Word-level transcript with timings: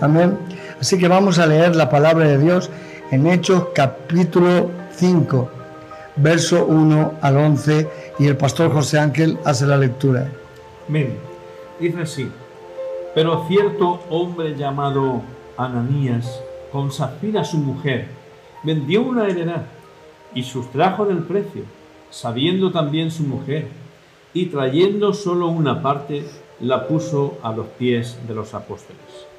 Amén. 0.00 0.38
Así 0.80 0.98
que 0.98 1.08
vamos 1.08 1.38
a 1.38 1.46
leer 1.46 1.74
la 1.74 1.88
palabra 1.88 2.26
de 2.26 2.38
Dios 2.38 2.70
en 3.10 3.26
Hechos 3.26 3.68
capítulo 3.74 4.70
5, 4.92 5.50
verso 6.16 6.66
1 6.66 7.14
al 7.22 7.36
11, 7.36 7.88
y 8.18 8.26
el 8.26 8.36
pastor 8.36 8.72
José 8.72 8.98
Ángel 8.98 9.38
hace 9.44 9.66
la 9.66 9.78
lectura. 9.78 10.30
Amén. 10.88 11.16
Dice 11.80 12.02
así, 12.02 12.30
pero 13.14 13.46
cierto 13.48 14.00
hombre 14.10 14.54
llamado 14.54 15.22
Ananías, 15.56 16.40
con 16.70 16.92
Zafira 16.92 17.44
su 17.44 17.56
mujer, 17.56 18.08
vendió 18.62 19.02
una 19.02 19.26
heredad 19.26 19.62
y 20.34 20.42
sustrajo 20.42 21.06
del 21.06 21.18
precio, 21.18 21.62
sabiendo 22.10 22.70
también 22.70 23.10
su 23.10 23.22
mujer, 23.22 23.68
y 24.34 24.46
trayendo 24.46 25.14
solo 25.14 25.48
una 25.48 25.80
parte, 25.80 26.26
la 26.60 26.86
puso 26.86 27.38
a 27.42 27.52
los 27.52 27.66
pies 27.78 28.18
de 28.28 28.34
los 28.34 28.52
apóstoles. 28.52 29.35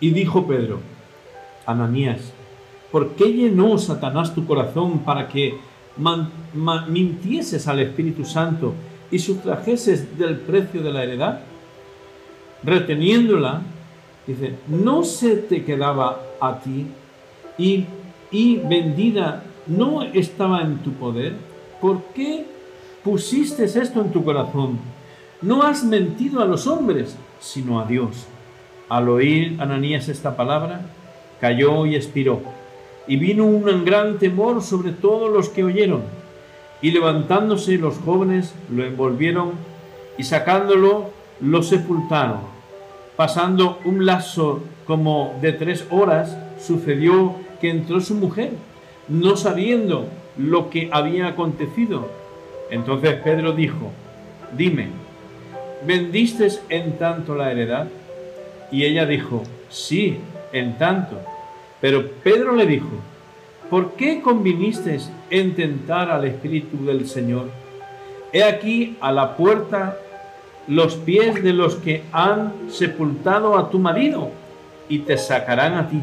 Y 0.00 0.10
dijo 0.10 0.46
Pedro, 0.46 0.80
Ananías, 1.66 2.32
¿por 2.92 3.10
qué 3.10 3.32
llenó 3.32 3.76
Satanás 3.78 4.34
tu 4.34 4.46
corazón 4.46 5.00
para 5.00 5.28
que 5.28 5.58
mintieses 6.88 7.66
al 7.66 7.80
Espíritu 7.80 8.24
Santo 8.24 8.74
y 9.10 9.18
sustrajeses 9.18 10.16
del 10.16 10.36
precio 10.36 10.82
de 10.82 10.92
la 10.92 11.02
heredad? 11.02 11.40
Reteniéndola, 12.62 13.62
dice, 14.26 14.54
¿no 14.68 15.02
se 15.02 15.36
te 15.36 15.64
quedaba 15.64 16.22
a 16.40 16.60
ti 16.60 16.86
y, 17.58 17.86
y 18.30 18.56
vendida 18.56 19.44
no 19.66 20.02
estaba 20.02 20.62
en 20.62 20.78
tu 20.78 20.92
poder? 20.92 21.34
¿Por 21.80 22.02
qué 22.14 22.46
pusiste 23.02 23.64
esto 23.64 24.00
en 24.00 24.12
tu 24.12 24.24
corazón? 24.24 24.78
No 25.42 25.62
has 25.62 25.84
mentido 25.84 26.40
a 26.40 26.46
los 26.46 26.66
hombres, 26.66 27.16
sino 27.40 27.80
a 27.80 27.84
Dios. 27.84 28.26
Al 28.88 29.08
oír 29.08 29.56
Ananías 29.60 30.08
esta 30.08 30.36
palabra, 30.36 30.80
cayó 31.40 31.86
y 31.86 31.94
expiró. 31.94 32.40
Y 33.06 33.16
vino 33.16 33.44
un 33.44 33.84
gran 33.84 34.18
temor 34.18 34.62
sobre 34.62 34.92
todos 34.92 35.30
los 35.30 35.48
que 35.48 35.64
oyeron. 35.64 36.02
Y 36.80 36.92
levantándose 36.92 37.76
los 37.78 37.98
jóvenes 37.98 38.54
lo 38.70 38.84
envolvieron 38.84 39.52
y 40.16 40.24
sacándolo 40.24 41.10
lo 41.40 41.62
sepultaron. 41.62 42.40
Pasando 43.16 43.78
un 43.84 44.06
lazo 44.06 44.62
como 44.86 45.36
de 45.40 45.52
tres 45.52 45.86
horas, 45.90 46.36
sucedió 46.60 47.34
que 47.60 47.70
entró 47.70 48.00
su 48.00 48.14
mujer, 48.14 48.52
no 49.08 49.36
sabiendo 49.36 50.06
lo 50.36 50.70
que 50.70 50.88
había 50.92 51.28
acontecido. 51.28 52.08
Entonces 52.70 53.14
Pedro 53.22 53.52
dijo, 53.52 53.90
dime, 54.56 54.88
¿vendiste 55.86 56.48
en 56.68 56.98
tanto 56.98 57.34
la 57.34 57.50
heredad? 57.50 57.88
Y 58.70 58.84
ella 58.84 59.06
dijo, 59.06 59.42
sí, 59.68 60.18
en 60.52 60.76
tanto. 60.78 61.18
Pero 61.80 62.10
Pedro 62.22 62.54
le 62.54 62.66
dijo, 62.66 62.90
¿por 63.70 63.92
qué 63.92 64.20
conviniste 64.20 64.98
en 65.30 65.54
tentar 65.54 66.10
al 66.10 66.24
Espíritu 66.24 66.84
del 66.84 67.08
Señor? 67.08 67.46
He 68.32 68.44
aquí 68.44 68.96
a 69.00 69.12
la 69.12 69.36
puerta 69.36 69.96
los 70.66 70.96
pies 70.96 71.42
de 71.42 71.54
los 71.54 71.76
que 71.76 72.04
han 72.12 72.52
sepultado 72.68 73.56
a 73.56 73.70
tu 73.70 73.78
marido 73.78 74.30
y 74.88 75.00
te 75.00 75.16
sacarán 75.16 75.74
a 75.74 75.88
ti. 75.88 76.02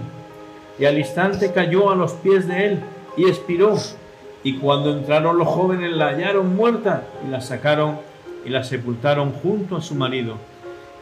Y 0.80 0.86
al 0.86 0.98
instante 0.98 1.52
cayó 1.54 1.92
a 1.92 1.96
los 1.96 2.14
pies 2.14 2.48
de 2.48 2.66
él 2.66 2.80
y 3.16 3.28
expiró. 3.28 3.76
Y 4.44 4.58
cuando 4.58 4.92
entraron 4.92 5.38
los 5.38 5.48
jóvenes 5.48 5.92
la 5.92 6.08
hallaron 6.08 6.56
muerta 6.56 7.04
y 7.26 7.32
la 7.32 7.42
sacaron 7.42 8.00
y 8.44 8.50
la 8.50 8.64
sepultaron 8.64 9.32
junto 9.32 9.78
a 9.78 9.82
su 9.82 9.96
marido. 9.96 10.38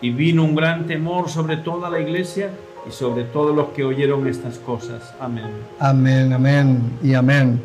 Y 0.04 0.10
vino 0.10 0.44
un 0.44 0.54
gran 0.54 0.86
temor 0.86 1.30
sobre 1.30 1.56
toda 1.56 1.90
la 1.90 1.98
iglesia 1.98 2.50
y 2.86 2.92
sobre 2.92 3.24
todos 3.24 3.56
los 3.56 3.70
que 3.70 3.86
oyeron 3.86 4.28
estas 4.28 4.60
cosas. 4.60 5.14
Amén. 5.18 5.46
Amén, 5.80 6.34
amén 6.34 7.00
y 7.02 7.14
amén. 7.14 7.62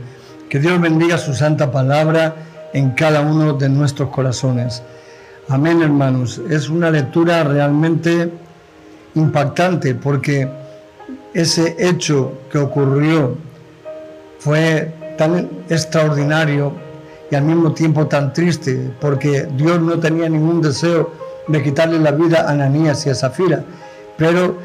Que 0.49 0.61
Dios 0.61 0.81
bendiga 0.81 1.19
su 1.19 1.35
santa 1.35 1.73
palabra 1.73 2.37
en 2.73 2.93
cada 2.93 3.23
uno 3.23 3.55
de 3.55 3.69
nuestros 3.69 4.11
corazones. 4.11 4.85
Amén, 5.49 5.83
hermanos. 5.83 6.41
Es 6.49 6.69
una 6.69 6.93
lectura 6.93 7.43
realmente 7.43 8.31
impactante 9.17 9.97
porque 9.97 10.49
ese 11.35 11.75
hecho 11.77 12.35
que 12.53 12.59
ocurrió 12.59 13.37
fue 14.39 14.95
tan 15.19 15.49
extraordinario 15.69 16.73
y 17.33 17.35
al 17.35 17.43
mismo 17.43 17.73
tiempo 17.73 18.07
tan 18.07 18.33
triste 18.33 18.93
porque 19.01 19.49
Dios 19.57 19.81
no 19.81 19.99
tenía 19.99 20.29
ningún 20.29 20.63
deseo 20.63 21.18
de 21.49 21.63
quitarle 21.63 21.99
la 21.99 22.13
vida 22.13 22.43
a 22.43 22.53
Ananías 22.53 23.07
y 23.07 23.11
a 23.11 23.15
Zafira, 23.15 23.65
pero 24.17 24.57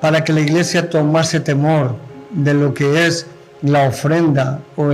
para 0.00 0.24
que 0.24 0.32
la 0.32 0.40
iglesia 0.40 0.90
tomase 0.90 1.40
temor 1.40 1.96
de 2.30 2.54
lo 2.54 2.74
que 2.74 3.06
es 3.06 3.26
la 3.62 3.88
ofrenda 3.88 4.60
o, 4.76 4.90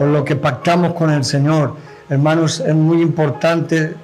lo 0.00 0.24
que 0.24 0.36
pactamos 0.36 0.94
con 0.94 1.10
el 1.10 1.24
Señor, 1.24 1.76
hermanos, 2.08 2.60
es 2.60 2.74
muy 2.74 3.00
importante 3.00 3.94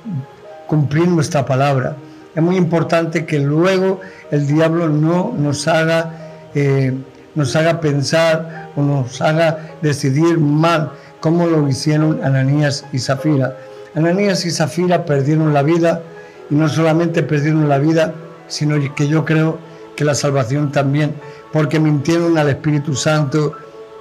cumplir 0.67 1.09
nuestra 1.09 1.45
palabra. 1.45 1.97
Es 2.35 2.43
muy 2.43 2.57
importante 2.57 3.27
que 3.27 3.41
luego 3.41 4.01
el 4.31 4.47
diablo 4.47 4.89
no 4.89 5.35
nos 5.37 5.67
haga, 5.67 6.49
eh, 6.55 6.97
nos 7.35 7.57
haga 7.57 7.81
pensar 7.81 8.71
o 8.77 8.83
nos 8.83 9.21
haga 9.21 9.59
decidir 9.83 10.39
mal 10.39 10.93
como 11.19 11.47
lo 11.47 11.69
hicieron 11.69 12.21
Ananías 12.25 12.85
y 12.93 12.99
Zafira. 12.99 13.57
Ananías 13.95 14.45
y 14.47 14.51
Zafira 14.51 15.05
perdieron 15.05 15.53
la 15.53 15.63
vida 15.63 16.03
y 16.49 16.55
no 16.55 16.69
solamente 16.69 17.23
perdieron 17.23 17.69
la 17.69 17.79
vida, 17.79 18.15
sino 18.47 18.77
que 18.95 19.09
yo 19.09 19.25
creo 19.25 19.59
que 19.97 20.05
la 20.05 20.15
salvación 20.15 20.73
también, 20.73 21.15
porque 21.53 21.81
mintieron 21.81 22.39
al 22.39 22.49
Espíritu 22.49 22.95
Santo, 22.95 23.55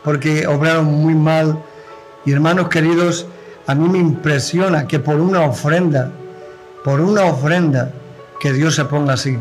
porque 0.04 0.48
obraron 0.48 0.86
muy 0.86 1.16
mal. 1.16 1.60
Y 2.26 2.32
hermanos 2.32 2.70
queridos, 2.70 3.28
a 3.68 3.76
mí 3.76 3.88
me 3.90 4.00
impresiona 4.00 4.88
que 4.88 5.00
por 5.00 5.20
una 5.20 5.42
ofrenda, 5.42 6.12
por 6.84 7.02
una 7.02 7.26
ofrenda, 7.26 7.92
que 8.40 8.54
Dios 8.54 8.76
se 8.76 8.86
ponga 8.86 9.14
así. 9.14 9.38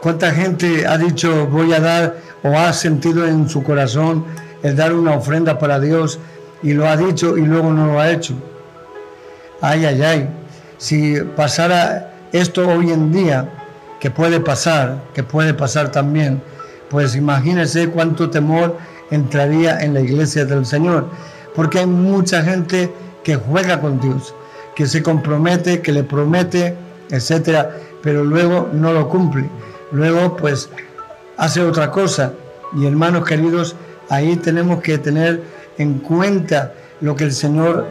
¿Cuánta 0.00 0.30
gente 0.30 0.86
ha 0.86 0.96
dicho 0.96 1.46
voy 1.46 1.72
a 1.72 1.80
dar 1.80 2.16
o 2.42 2.56
ha 2.56 2.72
sentido 2.72 3.26
en 3.26 3.48
su 3.48 3.64
corazón 3.64 4.24
el 4.62 4.76
dar 4.76 4.92
una 4.92 5.16
ofrenda 5.16 5.58
para 5.58 5.80
Dios 5.80 6.20
y 6.62 6.72
lo 6.72 6.88
ha 6.88 6.96
dicho 6.96 7.36
y 7.36 7.42
luego 7.42 7.72
no 7.72 7.86
lo 7.86 8.00
ha 8.00 8.10
hecho? 8.10 8.34
Ay, 9.60 9.84
ay, 9.84 10.02
ay. 10.02 10.28
Si 10.78 11.20
pasara 11.36 12.12
esto 12.32 12.68
hoy 12.68 12.90
en 12.92 13.12
día, 13.12 13.48
que 14.00 14.10
puede 14.10 14.40
pasar, 14.40 15.02
que 15.14 15.22
puede 15.22 15.54
pasar 15.54 15.90
también, 15.90 16.40
pues 16.88 17.16
imagínese 17.16 17.88
cuánto 17.88 18.30
temor 18.30 18.76
entraría 19.10 19.80
en 19.80 19.94
la 19.94 20.00
iglesia 20.00 20.44
del 20.44 20.64
Señor. 20.64 21.08
Porque 21.54 21.80
hay 21.80 21.86
mucha 21.86 22.42
gente 22.42 22.92
que 23.24 23.36
juega 23.36 23.80
con 23.80 24.00
Dios, 24.00 24.34
que 24.76 24.86
se 24.86 25.02
compromete, 25.02 25.82
que 25.82 25.92
le 25.92 26.04
promete, 26.04 26.76
etcétera, 27.10 27.70
pero 28.02 28.22
luego 28.22 28.68
no 28.72 28.92
lo 28.92 29.08
cumple. 29.08 29.48
Luego, 29.90 30.36
pues, 30.36 30.70
hace 31.36 31.62
otra 31.62 31.90
cosa. 31.90 32.32
Y 32.76 32.86
hermanos 32.86 33.24
queridos, 33.26 33.74
ahí 34.08 34.36
tenemos 34.36 34.82
que 34.82 34.98
tener 34.98 35.42
en 35.78 35.98
cuenta 36.00 36.72
lo 37.00 37.16
que 37.16 37.24
el 37.24 37.32
Señor 37.32 37.86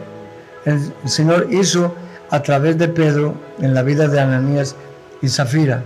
el 0.68 0.92
Señor 1.06 1.46
hizo 1.50 1.94
a 2.30 2.42
través 2.42 2.78
de 2.78 2.88
Pedro 2.88 3.34
en 3.60 3.74
la 3.74 3.82
vida 3.82 4.06
de 4.06 4.20
Ananías 4.20 4.76
y 5.22 5.28
Zafira. 5.28 5.82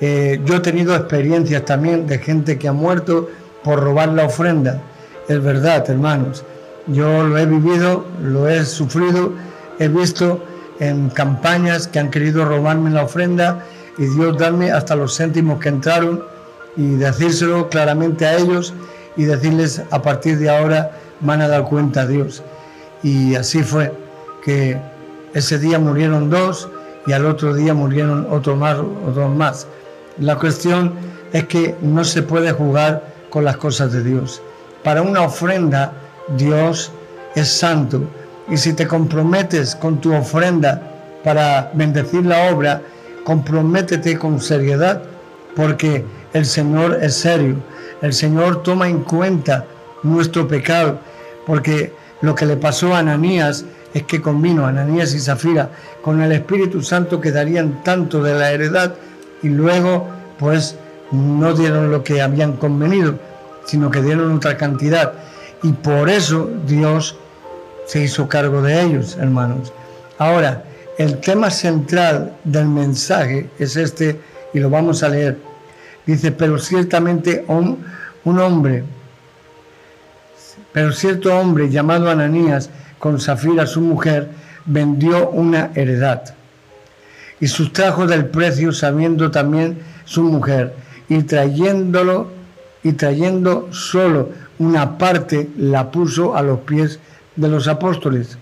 Eh, 0.00 0.40
yo 0.44 0.56
he 0.56 0.60
tenido 0.60 0.94
experiencias 0.94 1.64
también 1.64 2.06
de 2.06 2.18
gente 2.18 2.58
que 2.58 2.68
ha 2.68 2.72
muerto 2.72 3.28
por 3.64 3.80
robar 3.80 4.10
la 4.10 4.24
ofrenda. 4.24 4.80
Es 5.28 5.42
verdad, 5.42 5.88
hermanos. 5.90 6.44
Yo 6.86 7.24
lo 7.24 7.36
he 7.38 7.46
vivido, 7.46 8.06
lo 8.22 8.48
he 8.48 8.64
sufrido, 8.64 9.34
he 9.78 9.88
visto 9.88 10.42
en 10.78 11.10
campañas 11.10 11.88
que 11.88 11.98
han 11.98 12.10
querido 12.10 12.44
robarme 12.44 12.90
la 12.90 13.04
ofrenda 13.04 13.64
y 13.98 14.06
Dios 14.06 14.38
darme 14.38 14.70
hasta 14.70 14.96
los 14.96 15.16
céntimos 15.16 15.60
que 15.60 15.68
entraron 15.68 16.22
y 16.76 16.94
decírselo 16.94 17.68
claramente 17.68 18.24
a 18.26 18.36
ellos 18.38 18.72
y 19.16 19.24
decirles 19.24 19.82
a 19.90 20.00
partir 20.00 20.38
de 20.38 20.48
ahora 20.48 20.92
van 21.20 21.42
a 21.42 21.48
dar 21.48 21.64
cuenta 21.64 22.02
a 22.02 22.06
Dios. 22.06 22.42
Y 23.02 23.34
así 23.34 23.62
fue 23.62 23.92
que 24.44 24.78
ese 25.34 25.58
día 25.58 25.78
murieron 25.78 26.30
dos 26.30 26.68
y 27.06 27.12
al 27.12 27.26
otro 27.26 27.54
día 27.54 27.74
murieron 27.74 28.26
otros 28.30 28.58
más, 28.58 28.78
otros 28.78 29.34
más. 29.34 29.66
La 30.18 30.36
cuestión 30.36 30.92
es 31.32 31.44
que 31.46 31.74
no 31.80 32.04
se 32.04 32.22
puede 32.22 32.52
jugar 32.52 33.02
con 33.30 33.44
las 33.44 33.56
cosas 33.56 33.92
de 33.92 34.02
Dios. 34.02 34.42
Para 34.82 35.02
una 35.02 35.22
ofrenda, 35.22 35.92
Dios 36.36 36.92
es 37.34 37.48
santo. 37.48 38.02
Y 38.48 38.56
si 38.56 38.72
te 38.72 38.86
comprometes 38.86 39.76
con 39.76 40.00
tu 40.00 40.12
ofrenda 40.14 40.82
para 41.22 41.70
bendecir 41.74 42.26
la 42.26 42.52
obra, 42.52 42.82
comprométete 43.24 44.18
con 44.18 44.40
seriedad, 44.40 45.02
porque 45.54 46.04
el 46.32 46.44
Señor 46.44 46.98
es 47.02 47.14
serio. 47.14 47.56
El 48.02 48.12
Señor 48.12 48.62
toma 48.62 48.88
en 48.88 49.00
cuenta 49.00 49.64
nuestro 50.02 50.48
pecado, 50.48 50.98
porque 51.46 51.92
lo 52.22 52.34
que 52.34 52.46
le 52.46 52.56
pasó 52.56 52.94
a 52.94 52.98
Ananías 52.98 53.64
es 53.92 54.04
que 54.04 54.20
convino 54.20 54.66
Ananías 54.66 55.14
y 55.14 55.20
Zafira 55.20 55.70
con 56.02 56.20
el 56.22 56.32
Espíritu 56.32 56.82
Santo 56.82 57.20
que 57.20 57.32
darían 57.32 57.82
tanto 57.82 58.22
de 58.22 58.34
la 58.34 58.52
heredad 58.52 58.94
y 59.42 59.48
luego 59.48 60.06
pues 60.38 60.76
no 61.10 61.54
dieron 61.54 61.90
lo 61.90 62.04
que 62.04 62.22
habían 62.22 62.56
convenido, 62.56 63.18
sino 63.64 63.90
que 63.90 64.02
dieron 64.02 64.32
otra 64.36 64.56
cantidad. 64.56 65.12
Y 65.62 65.72
por 65.72 66.08
eso 66.08 66.48
Dios 66.66 67.16
se 67.86 68.02
hizo 68.02 68.28
cargo 68.28 68.62
de 68.62 68.80
ellos, 68.80 69.16
hermanos. 69.20 69.72
Ahora, 70.18 70.64
el 70.98 71.18
tema 71.20 71.50
central 71.50 72.36
del 72.44 72.68
mensaje 72.68 73.50
es 73.58 73.76
este, 73.76 74.20
y 74.54 74.60
lo 74.60 74.70
vamos 74.70 75.02
a 75.02 75.08
leer. 75.08 75.38
Dice, 76.06 76.32
pero 76.32 76.58
ciertamente 76.58 77.44
un, 77.48 77.84
un 78.24 78.38
hombre, 78.38 78.84
pero 80.72 80.92
cierto 80.92 81.36
hombre 81.36 81.70
llamado 81.70 82.10
Ananías, 82.10 82.70
con 82.98 83.18
Zafira 83.20 83.66
su 83.66 83.80
mujer, 83.80 84.28
vendió 84.66 85.30
una 85.30 85.70
heredad 85.74 86.34
y 87.40 87.48
sustrajo 87.48 88.06
del 88.06 88.26
precio 88.26 88.72
sabiendo 88.72 89.30
también 89.30 89.78
su 90.04 90.22
mujer 90.22 90.74
y 91.08 91.22
trayéndolo 91.22 92.28
y 92.82 92.92
trayendo 92.92 93.68
solo 93.72 94.28
una 94.58 94.98
parte 94.98 95.48
la 95.56 95.90
puso 95.90 96.36
a 96.36 96.42
los 96.42 96.60
pies 96.60 97.00
de 97.36 97.48
los 97.48 97.66
apóstoles, 97.66 98.36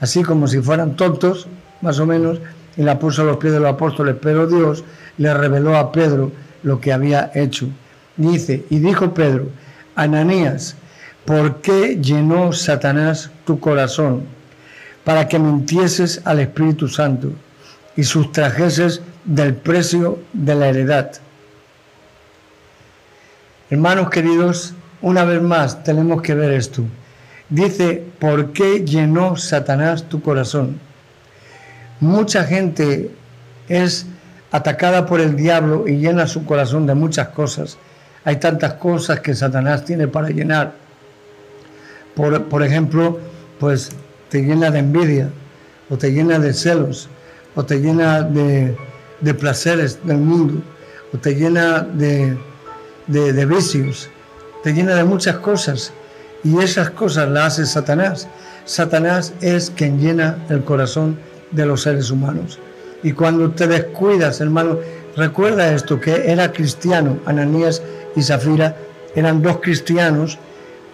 así 0.00 0.22
como 0.22 0.48
si 0.48 0.60
fueran 0.60 0.96
tontos, 0.96 1.46
más 1.80 2.00
o 2.00 2.06
menos, 2.06 2.40
y 2.76 2.82
la 2.82 2.98
puso 2.98 3.22
a 3.22 3.24
los 3.24 3.36
pies 3.36 3.52
de 3.52 3.60
los 3.60 3.70
apóstoles, 3.70 4.16
pero 4.20 4.46
Dios 4.46 4.84
le 5.18 5.32
reveló 5.32 5.76
a 5.76 5.92
Pedro 5.92 6.32
lo 6.62 6.80
que 6.80 6.92
había 6.92 7.30
hecho. 7.34 7.68
Dice, 8.16 8.64
y 8.70 8.80
dijo 8.80 9.14
Pedro, 9.14 9.48
Ananías, 9.94 10.76
¿por 11.26 11.60
qué 11.60 11.98
llenó 12.00 12.52
Satanás 12.52 13.30
tu 13.44 13.58
corazón 13.58 14.24
para 15.04 15.28
que 15.28 15.38
mintieses 15.38 16.22
al 16.24 16.40
Espíritu 16.40 16.88
Santo 16.88 17.32
y 17.96 18.04
sustrajeses 18.04 19.02
del 19.24 19.54
precio 19.54 20.20
de 20.32 20.54
la 20.54 20.68
heredad? 20.68 21.12
Hermanos 23.68 24.10
queridos, 24.10 24.74
una 25.02 25.24
vez 25.24 25.42
más 25.42 25.82
tenemos 25.82 26.22
que 26.22 26.34
ver 26.34 26.52
esto. 26.52 26.84
Dice, 27.48 28.04
¿por 28.20 28.52
qué 28.52 28.84
llenó 28.84 29.36
Satanás 29.36 30.04
tu 30.08 30.22
corazón? 30.22 30.78
Mucha 31.98 32.44
gente 32.44 33.10
es 33.68 34.06
atacada 34.52 35.06
por 35.06 35.20
el 35.20 35.34
diablo 35.34 35.88
y 35.88 35.96
llena 35.96 36.26
su 36.26 36.44
corazón 36.44 36.86
de 36.86 36.94
muchas 36.94 37.28
cosas. 37.28 37.76
Hay 38.24 38.36
tantas 38.36 38.74
cosas 38.74 39.20
que 39.20 39.34
Satanás 39.34 39.84
tiene 39.84 40.06
para 40.06 40.28
llenar. 40.28 40.85
Por, 42.16 42.62
ejemplo, 42.62 43.20
pues 43.60 43.90
te 44.30 44.42
llena 44.42 44.70
de 44.70 44.78
envidia, 44.80 45.30
o 45.90 45.96
te 45.98 46.10
llena 46.10 46.38
de 46.38 46.52
celos, 46.54 47.08
o 47.54 47.64
te 47.64 47.78
llena 47.78 48.22
de, 48.22 48.74
placeres 49.38 49.98
del 50.04 50.18
mundo, 50.18 50.62
o 51.12 51.18
te 51.18 51.34
llena 51.34 51.80
de, 51.80 52.36
de 53.06 53.46
vicios, 53.46 54.08
te 54.62 54.72
llena 54.72 54.94
de 54.94 55.04
muchas 55.04 55.36
cosas. 55.36 55.92
Y 56.42 56.58
esas 56.58 56.90
cosas 56.90 57.28
las 57.28 57.54
hace 57.54 57.66
Satanás. 57.66 58.28
Satanás 58.64 59.34
es 59.40 59.70
quien 59.70 60.00
llena 60.00 60.38
el 60.48 60.64
corazón 60.64 61.18
de 61.50 61.66
los 61.66 61.82
seres 61.82 62.10
humanos. 62.10 62.58
Y 63.02 63.12
cuando 63.12 63.50
te 63.50 63.66
descuidas, 63.66 64.40
hermano, 64.40 64.78
recuerda 65.16 65.72
esto, 65.72 66.00
que 66.00 66.30
era 66.30 66.50
cristiano, 66.50 67.18
Ananías 67.26 67.82
y 68.16 68.22
Zafira 68.22 68.76
eran 69.14 69.42
dos 69.42 69.60
cristianos 69.60 70.38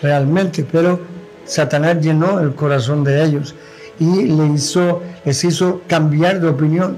realmente, 0.02 0.66
pero 0.70 1.00
Satanás 1.44 2.00
llenó 2.00 2.40
el 2.40 2.54
corazón 2.54 3.04
de 3.04 3.24
ellos 3.24 3.54
y 3.98 4.24
le 4.24 4.46
hizo, 4.46 5.02
les 5.24 5.44
hizo 5.44 5.82
cambiar 5.86 6.40
de 6.40 6.48
opinión, 6.48 6.96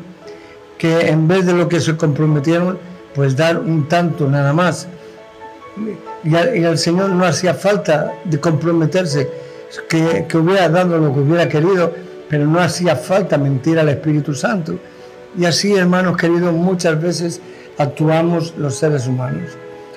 que 0.79 1.09
en 1.09 1.27
vez 1.29 1.47
de 1.47 1.55
lo 1.55 1.69
que 1.69 1.81
se 1.81 1.97
comprometieron, 1.97 2.79
pues 3.15 3.37
dar 3.37 3.59
un 3.59 3.89
tanto 3.89 4.29
nada 4.29 4.53
más 4.53 4.89
y, 6.25 6.65
al, 6.65 6.79
Señor 6.79 7.11
no 7.11 7.25
hacía 7.25 7.55
falta 7.55 8.15
de 8.25 8.39
comprometerse, 8.39 9.29
que, 9.89 10.27
que 10.29 10.39
hubiera 10.39 10.69
dado 10.69 10.99
lo 10.99 11.13
que 11.13 11.21
hubiera 11.21 11.49
querido, 11.49 11.93
pero 12.29 12.47
no 12.47 12.61
hacía 12.61 12.97
falta 12.97 13.37
mentir 13.37 13.79
al 13.79 13.89
Espíritu 13.89 14.35
Santo. 14.35 14.79
Y 15.37 15.45
así, 15.45 15.75
hermanos 15.75 16.17
queridos, 16.17 16.53
muchas 16.53 17.01
veces 17.01 17.41
actuamos 17.77 18.55
los 18.57 18.77
seres 18.77 19.07
humanos. 19.07 19.51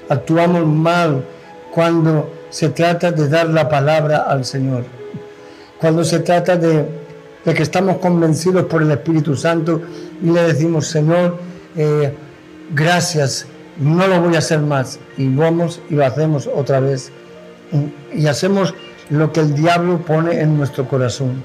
Actuamos 0.09 0.65
mal 0.65 1.23
cuando 1.71 2.31
se 2.49 2.69
trata 2.69 3.11
de 3.11 3.27
dar 3.27 3.49
la 3.49 3.67
palabra 3.69 4.25
al 4.27 4.45
Señor. 4.45 4.85
Cuando 5.79 6.03
se 6.03 6.19
trata 6.19 6.57
de, 6.57 6.85
que 7.44 7.63
estamos 7.63 7.97
convencidos 7.97 8.65
por 8.65 8.81
el 8.81 8.91
Espíritu 8.91 9.35
Santo 9.35 9.81
y 10.21 10.29
le 10.29 10.44
decimos, 10.44 10.88
Señor, 10.88 11.38
eh, 11.75 12.13
gracias 12.73 13.47
no 13.79 14.07
lo 14.07 14.21
voy 14.21 14.35
a 14.35 14.39
hacer 14.39 14.59
más. 14.59 14.99
Y 15.17 15.33
vamos 15.33 15.81
y 15.89 15.95
lo 15.95 16.05
hacemos 16.05 16.49
otra 16.53 16.79
vez. 16.79 17.11
Y 18.13 18.27
hacemos 18.27 18.73
lo 19.09 19.31
que 19.31 19.41
el 19.41 19.53
diablo 19.53 20.00
pone 20.00 20.41
en 20.41 20.57
nuestro 20.57 20.88
corazón. 20.88 21.43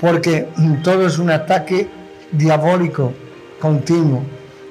Porque 0.00 0.48
todo 0.82 1.06
es 1.06 1.18
un 1.18 1.30
ataque 1.30 1.88
diabólico 2.32 3.12
continuo. 3.60 4.22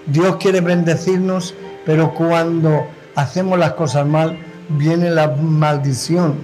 Dios 0.05 0.37
quiere 0.37 0.61
bendecirnos, 0.61 1.53
pero 1.85 2.13
cuando 2.13 2.87
hacemos 3.15 3.59
las 3.59 3.73
cosas 3.73 4.05
mal, 4.05 4.37
viene 4.69 5.09
la 5.09 5.27
maldición 5.27 6.35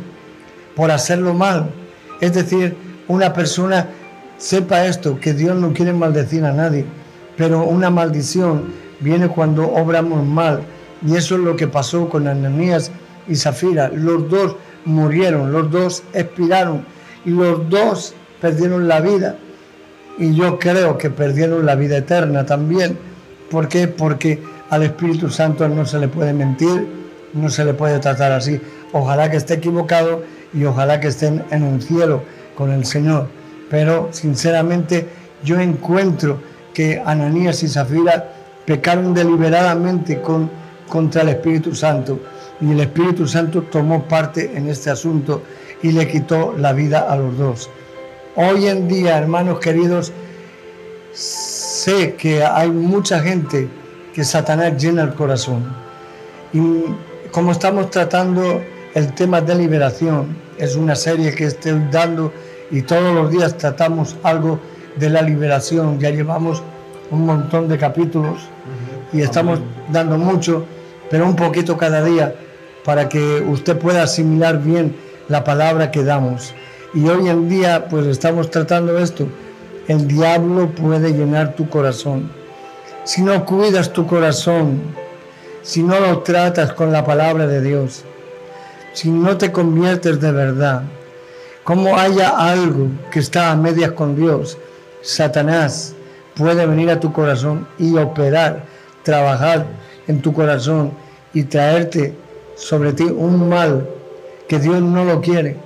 por 0.75 0.91
hacerlo 0.91 1.33
mal. 1.33 1.69
Es 2.21 2.33
decir, 2.33 2.75
una 3.07 3.33
persona 3.33 3.87
sepa 4.37 4.85
esto, 4.85 5.19
que 5.19 5.33
Dios 5.33 5.55
no 5.55 5.73
quiere 5.73 5.93
maldecir 5.93 6.43
a 6.43 6.51
nadie, 6.51 6.85
pero 7.37 7.63
una 7.63 7.89
maldición 7.89 8.65
viene 8.99 9.27
cuando 9.27 9.71
obramos 9.71 10.25
mal. 10.25 10.61
Y 11.05 11.15
eso 11.15 11.35
es 11.35 11.41
lo 11.41 11.55
que 11.55 11.67
pasó 11.67 12.09
con 12.09 12.27
Ananías 12.27 12.91
y 13.27 13.35
Zafira. 13.35 13.89
Los 13.89 14.29
dos 14.29 14.55
murieron, 14.85 15.51
los 15.51 15.69
dos 15.71 16.03
expiraron 16.13 16.85
los 17.25 17.69
dos 17.69 18.13
perdieron 18.39 18.87
la 18.87 19.01
vida. 19.01 19.35
Y 20.17 20.33
yo 20.33 20.59
creo 20.59 20.97
que 20.97 21.09
perdieron 21.09 21.65
la 21.65 21.75
vida 21.75 21.97
eterna 21.97 22.45
también. 22.45 22.97
¿Por 23.49 23.67
qué? 23.67 23.87
Porque 23.87 24.41
al 24.69 24.83
Espíritu 24.83 25.29
Santo 25.29 25.67
no 25.67 25.85
se 25.85 25.99
le 25.99 26.07
puede 26.07 26.33
mentir, 26.33 26.87
no 27.35 27.49
se 27.49 27.63
le 27.63 27.73
puede 27.73 27.99
tratar 27.99 28.31
así. 28.31 28.59
Ojalá 28.91 29.29
que 29.29 29.37
esté 29.37 29.55
equivocado 29.55 30.23
y 30.53 30.63
ojalá 30.65 30.99
que 30.99 31.09
estén 31.09 31.43
en 31.51 31.63
un 31.63 31.81
cielo 31.81 32.23
con 32.55 32.71
el 32.71 32.85
Señor. 32.85 33.27
Pero 33.69 34.09
sinceramente 34.11 35.07
yo 35.43 35.59
encuentro 35.59 36.39
que 36.73 37.01
Ananías 37.05 37.61
y 37.61 37.67
Zafira 37.67 38.31
pecaron 38.65 39.13
deliberadamente 39.13 40.21
con, 40.21 40.49
contra 40.89 41.21
el 41.21 41.29
Espíritu 41.29 41.75
Santo 41.75 42.19
y 42.61 42.71
el 42.71 42.79
Espíritu 42.79 43.27
Santo 43.27 43.63
tomó 43.63 44.03
parte 44.03 44.51
en 44.55 44.69
este 44.69 44.89
asunto 44.89 45.43
y 45.83 45.91
le 45.91 46.07
quitó 46.07 46.55
la 46.57 46.73
vida 46.73 46.99
a 47.09 47.15
los 47.17 47.37
dos. 47.37 47.69
Hoy 48.35 48.67
en 48.67 48.87
día, 48.87 49.17
hermanos 49.17 49.59
queridos, 49.59 50.11
sé 51.13 52.15
que 52.15 52.43
hay 52.43 52.69
mucha 52.69 53.19
gente 53.19 53.69
que 54.13 54.23
Satanás 54.23 54.81
llena 54.81 55.03
el 55.03 55.13
corazón. 55.13 55.63
Y 56.53 56.59
como 57.35 57.51
estamos 57.51 57.89
tratando 57.89 58.61
el 58.93 59.13
tema 59.13 59.41
de 59.41 59.55
liberación, 59.55 60.37
es 60.57 60.77
una 60.77 60.95
serie 60.95 61.35
que 61.35 61.43
estoy 61.43 61.85
dando 61.91 62.31
y 62.71 62.81
todos 62.81 63.13
los 63.13 63.29
días 63.29 63.57
tratamos 63.57 64.15
algo 64.23 64.57
de 64.95 65.09
la 65.09 65.21
liberación. 65.21 65.99
Ya 65.99 66.11
llevamos 66.11 66.63
un 67.11 67.25
montón 67.25 67.67
de 67.67 67.77
capítulos 67.77 68.39
y 69.11 69.19
estamos 69.19 69.59
dando 69.89 70.17
mucho, 70.17 70.65
pero 71.09 71.25
un 71.25 71.35
poquito 71.35 71.75
cada 71.75 72.01
día 72.05 72.33
para 72.85 73.09
que 73.09 73.41
usted 73.41 73.77
pueda 73.77 74.03
asimilar 74.03 74.63
bien 74.63 74.95
la 75.27 75.43
palabra 75.43 75.91
que 75.91 76.05
damos. 76.05 76.53
Y 76.93 77.05
hoy 77.09 77.27
en 77.27 77.49
día 77.49 77.89
pues 77.89 78.07
estamos 78.07 78.49
tratando 78.49 78.97
esto. 78.97 79.27
El 79.89 80.07
diablo 80.07 80.69
puede 80.69 81.11
llenar 81.11 81.53
tu 81.53 81.67
corazón. 81.67 82.31
Si 83.03 83.21
no 83.21 83.43
cuidas 83.43 83.91
tu 83.91 84.07
corazón, 84.07 84.79
si 85.65 85.81
no 85.81 85.99
lo 85.99 86.19
tratas 86.19 86.71
con 86.73 86.91
la 86.91 87.03
palabra 87.03 87.47
de 87.47 87.59
Dios, 87.59 88.03
si 88.93 89.09
no 89.09 89.35
te 89.35 89.51
conviertes 89.51 90.21
de 90.21 90.31
verdad, 90.31 90.83
como 91.63 91.97
haya 91.97 92.29
algo 92.37 92.87
que 93.11 93.17
está 93.17 93.49
a 93.49 93.55
medias 93.55 93.91
con 93.93 94.15
Dios, 94.15 94.59
Satanás 95.01 95.95
puede 96.35 96.67
venir 96.67 96.91
a 96.91 96.99
tu 96.99 97.11
corazón 97.11 97.67
y 97.79 97.97
operar, 97.97 98.63
trabajar 99.01 99.65
en 100.07 100.21
tu 100.21 100.33
corazón 100.33 100.91
y 101.33 101.43
traerte 101.45 102.13
sobre 102.55 102.93
ti 102.93 103.05
un 103.05 103.49
mal 103.49 103.89
que 104.47 104.59
Dios 104.59 104.83
no 104.83 105.03
lo 105.03 105.19
quiere, 105.19 105.57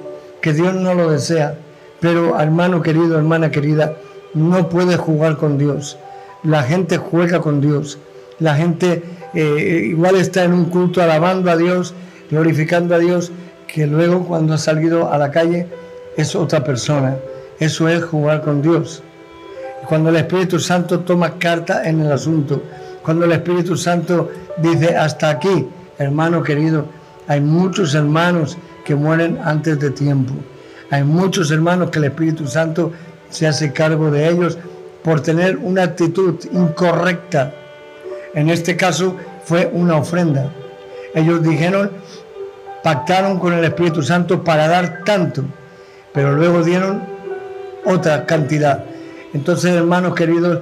que 0.42 0.54
Dios 0.54 0.74
no 0.76 0.94
lo 0.94 1.12
desea. 1.12 1.60
Pero 2.00 2.40
hermano 2.40 2.82
querido, 2.82 3.18
hermana 3.18 3.52
querida, 3.52 3.98
no 4.34 4.70
puedes 4.70 4.96
jugar 4.96 5.36
con 5.36 5.58
Dios. 5.58 5.98
La 6.44 6.64
gente 6.64 6.96
juega 6.96 7.42
con 7.42 7.60
Dios. 7.60 7.98
La 8.40 8.56
gente 8.56 9.04
eh, 9.34 9.86
igual 9.88 10.16
está 10.16 10.44
en 10.44 10.54
un 10.54 10.66
culto 10.66 11.02
alabando 11.02 11.52
a 11.52 11.58
Dios, 11.58 11.94
glorificando 12.30 12.96
a 12.96 13.00
Dios, 13.00 13.32
que 13.68 13.86
luego 13.86 14.26
cuando 14.26 14.54
ha 14.54 14.58
salido 14.58 15.12
a 15.12 15.18
la 15.18 15.32
calle 15.32 15.68
es 16.18 16.36
otra 16.36 16.64
persona. 16.64 17.18
Eso 17.60 17.88
es 17.88 18.04
jugar 18.04 18.42
con 18.42 18.62
Dios. 18.62 19.04
Cuando 19.88 20.10
el 20.10 20.18
Espíritu 20.18 20.60
Santo 20.60 21.02
toma 21.02 21.38
carta 21.38 21.88
en 21.88 22.02
el 22.02 22.12
asunto, 22.12 22.62
cuando 23.04 23.26
el 23.26 23.32
Espíritu 23.32 23.76
Santo 23.76 24.30
dice 24.58 24.96
hasta 24.96 25.30
aquí, 25.30 25.68
hermano 25.98 26.44
querido, 26.44 26.86
hay 27.28 27.42
muchos 27.42 27.96
hermanos 27.96 28.58
que 28.86 28.96
mueren 28.96 29.40
antes 29.44 29.80
de 29.80 29.92
tiempo. 29.92 30.34
Hay 30.90 31.04
muchos 31.04 31.52
hermanos 31.52 31.92
que 31.92 32.00
el 32.00 32.06
Espíritu 32.06 32.48
Santo 32.48 32.92
se 33.30 33.48
hace 33.48 33.72
cargo 33.72 34.10
de 34.10 34.28
ellos 34.28 34.58
por 35.04 35.22
tener 35.22 35.58
una 35.58 35.84
actitud 35.84 36.36
incorrecta. 36.52 37.54
En 38.34 38.50
este 38.50 38.76
caso 38.76 39.16
fue 39.44 39.70
una 39.74 39.98
ofrenda. 39.98 40.52
Ellos 41.16 41.42
dijeron, 41.42 41.92
pactaron 42.84 43.40
con 43.40 43.54
el 43.54 43.64
Espíritu 43.64 44.04
Santo 44.04 44.44
para 44.44 44.68
dar 44.68 45.04
tanto, 45.04 45.44
pero 46.14 46.34
luego 46.34 46.64
dieron 46.64 47.02
otra 47.86 48.26
cantidad. 48.26 48.84
Entonces, 49.34 49.74
hermanos 49.76 50.16
queridos, 50.16 50.60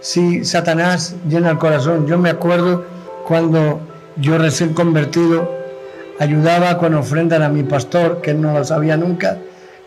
si 0.00 0.44
Satanás 0.44 1.16
llena 1.28 1.50
el 1.50 1.58
corazón, 1.58 2.06
yo 2.06 2.18
me 2.18 2.30
acuerdo 2.30 2.84
cuando 3.26 3.80
yo 4.16 4.38
recién 4.38 4.74
convertido 4.74 5.50
ayudaba 6.18 6.78
con 6.78 6.94
ofrendas 6.94 7.40
a 7.40 7.48
mi 7.48 7.62
pastor, 7.62 8.20
que 8.20 8.34
no 8.34 8.52
lo 8.52 8.64
sabía 8.64 8.96
nunca, 8.96 9.38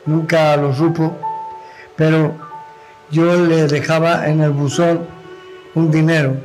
nunca 0.06 0.58
lo 0.58 0.74
supo, 0.74 1.18
pero 1.96 2.36
yo 3.12 3.36
le 3.36 3.68
dejaba 3.68 4.28
en 4.28 4.42
el 4.42 4.52
buzón 4.52 5.06
un 5.76 5.92
dinero. 5.92 6.36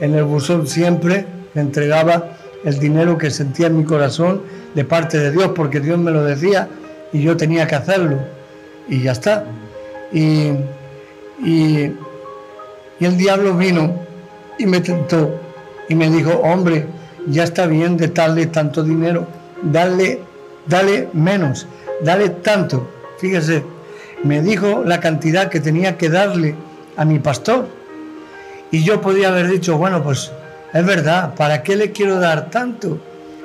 En 0.00 0.14
el 0.14 0.24
buzón 0.24 0.66
siempre 0.66 1.26
entregaba 1.54 2.36
el 2.64 2.78
dinero 2.78 3.18
que 3.18 3.30
sentía 3.30 3.66
en 3.66 3.78
mi 3.78 3.84
corazón 3.84 4.42
de 4.74 4.84
parte 4.84 5.18
de 5.18 5.30
Dios, 5.30 5.52
porque 5.54 5.80
Dios 5.80 5.98
me 5.98 6.10
lo 6.10 6.24
decía 6.24 6.68
y 7.12 7.22
yo 7.22 7.36
tenía 7.36 7.66
que 7.66 7.74
hacerlo. 7.74 8.18
Y 8.88 9.02
ya 9.02 9.12
está. 9.12 9.44
Y, 10.12 10.52
y, 11.44 11.92
el 13.00 13.16
diablo 13.16 13.56
vino 13.56 13.94
y 14.58 14.66
me 14.66 14.80
tentó 14.80 15.40
y 15.88 15.94
me 15.94 16.10
dijo, 16.10 16.32
hombre, 16.40 16.86
ya 17.26 17.44
está 17.44 17.66
bien 17.66 17.96
de 17.96 18.08
darle 18.08 18.46
tanto 18.46 18.82
dinero, 18.82 19.26
dale, 19.62 20.20
dale 20.66 21.08
menos, 21.14 21.66
dale 22.02 22.28
tanto. 22.28 22.88
Fíjese, 23.18 23.64
me 24.22 24.42
dijo 24.42 24.82
la 24.84 25.00
cantidad 25.00 25.48
que 25.48 25.60
tenía 25.60 25.96
que 25.96 26.10
darle 26.10 26.54
a 26.96 27.04
mi 27.04 27.18
pastor. 27.18 27.79
Y 28.70 28.84
yo 28.84 29.00
podía 29.00 29.28
haber 29.28 29.48
dicho, 29.48 29.76
bueno, 29.76 30.02
pues 30.02 30.30
es 30.72 30.86
verdad, 30.86 31.34
¿para 31.34 31.62
qué 31.62 31.76
le 31.76 31.90
quiero 31.90 32.20
dar 32.20 32.50
tanto? 32.50 32.98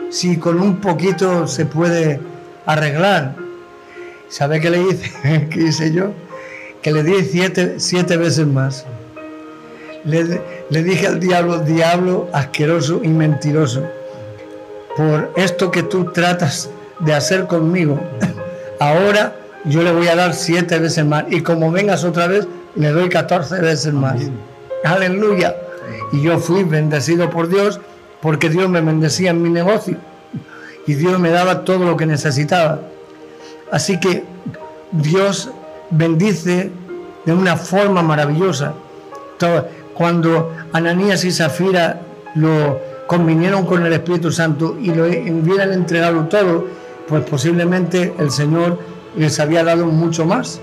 Si 0.09 0.37
con 0.37 0.61
un 0.61 0.77
poquito 0.77 1.47
se 1.47 1.65
puede 1.65 2.19
arreglar. 2.65 3.35
¿Sabe 4.29 4.59
qué 4.59 4.69
le 4.69 4.81
hice? 4.81 5.47
¿Qué 5.49 5.63
hice 5.63 5.91
yo? 5.91 6.11
Que 6.81 6.91
le 6.91 7.03
di 7.03 7.23
siete, 7.23 7.75
siete 7.79 8.17
veces 8.17 8.45
más. 8.45 8.85
Le, 10.03 10.41
le 10.69 10.83
dije 10.83 11.07
al 11.07 11.19
diablo, 11.19 11.59
diablo 11.59 12.29
asqueroso 12.31 13.01
y 13.03 13.07
mentiroso, 13.07 13.83
por 14.95 15.33
esto 15.35 15.71
que 15.71 15.81
tú 15.81 16.11
tratas 16.11 16.69
de 16.99 17.13
hacer 17.13 17.47
conmigo, 17.47 17.99
ahora 18.79 19.35
yo 19.65 19.81
le 19.81 19.91
voy 19.91 20.07
a 20.07 20.15
dar 20.15 20.35
siete 20.35 20.77
veces 20.77 21.03
más. 21.05 21.25
Y 21.29 21.41
como 21.41 21.71
vengas 21.71 22.03
otra 22.03 22.27
vez, 22.27 22.47
le 22.75 22.89
doy 22.89 23.09
catorce 23.09 23.59
veces 23.59 23.93
más. 23.93 24.21
Aleluya. 24.85 25.55
Y 26.11 26.21
yo 26.21 26.39
fui 26.39 26.63
bendecido 26.63 27.29
por 27.29 27.49
Dios 27.49 27.79
porque 28.21 28.49
Dios 28.49 28.69
me 28.69 28.81
bendecía 28.81 29.31
en 29.31 29.41
mi 29.41 29.49
negocio 29.49 29.97
y 30.87 30.93
Dios 30.93 31.19
me 31.19 31.31
daba 31.31 31.63
todo 31.63 31.85
lo 31.85 31.97
que 31.97 32.05
necesitaba. 32.05 32.81
Así 33.71 33.99
que 33.99 34.23
Dios 34.91 35.49
bendice 35.89 36.71
de 37.25 37.33
una 37.33 37.57
forma 37.57 38.03
maravillosa. 38.03 38.73
Cuando 39.95 40.53
Ananías 40.71 41.23
y 41.25 41.31
Zafira 41.31 42.01
lo 42.35 42.79
convinieron 43.07 43.65
con 43.65 43.85
el 43.85 43.93
Espíritu 43.93 44.31
Santo 44.31 44.77
y 44.79 44.91
lo 44.93 45.05
hubieran 45.05 45.73
entregado 45.73 46.25
todo, 46.25 46.67
pues 47.07 47.23
posiblemente 47.23 48.13
el 48.19 48.29
Señor 48.31 48.79
les 49.17 49.39
había 49.39 49.63
dado 49.63 49.85
mucho 49.85 50.25
más. 50.25 50.61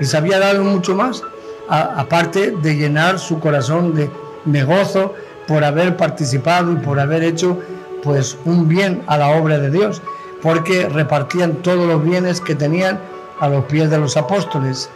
Les 0.00 0.14
había 0.14 0.38
dado 0.38 0.64
mucho 0.64 0.94
más, 0.94 1.22
aparte 1.68 2.50
de 2.50 2.76
llenar 2.76 3.18
su 3.18 3.40
corazón 3.40 3.94
de, 3.94 4.10
de 4.44 4.64
gozo 4.64 5.14
por 5.46 5.64
haber 5.64 5.96
participado 5.96 6.72
y 6.72 6.76
por 6.76 7.00
haber 7.00 7.22
hecho 7.22 7.58
pues 8.02 8.36
un 8.44 8.68
bien 8.68 9.02
a 9.06 9.16
la 9.16 9.30
obra 9.30 9.58
de 9.58 9.70
Dios, 9.70 10.02
porque 10.42 10.88
repartían 10.88 11.54
todos 11.56 11.86
los 11.86 12.04
bienes 12.04 12.40
que 12.40 12.54
tenían 12.54 12.98
a 13.40 13.48
los 13.48 13.64
pies 13.66 13.90
de 13.90 13.98
los 13.98 14.16
apóstoles. 14.16 14.90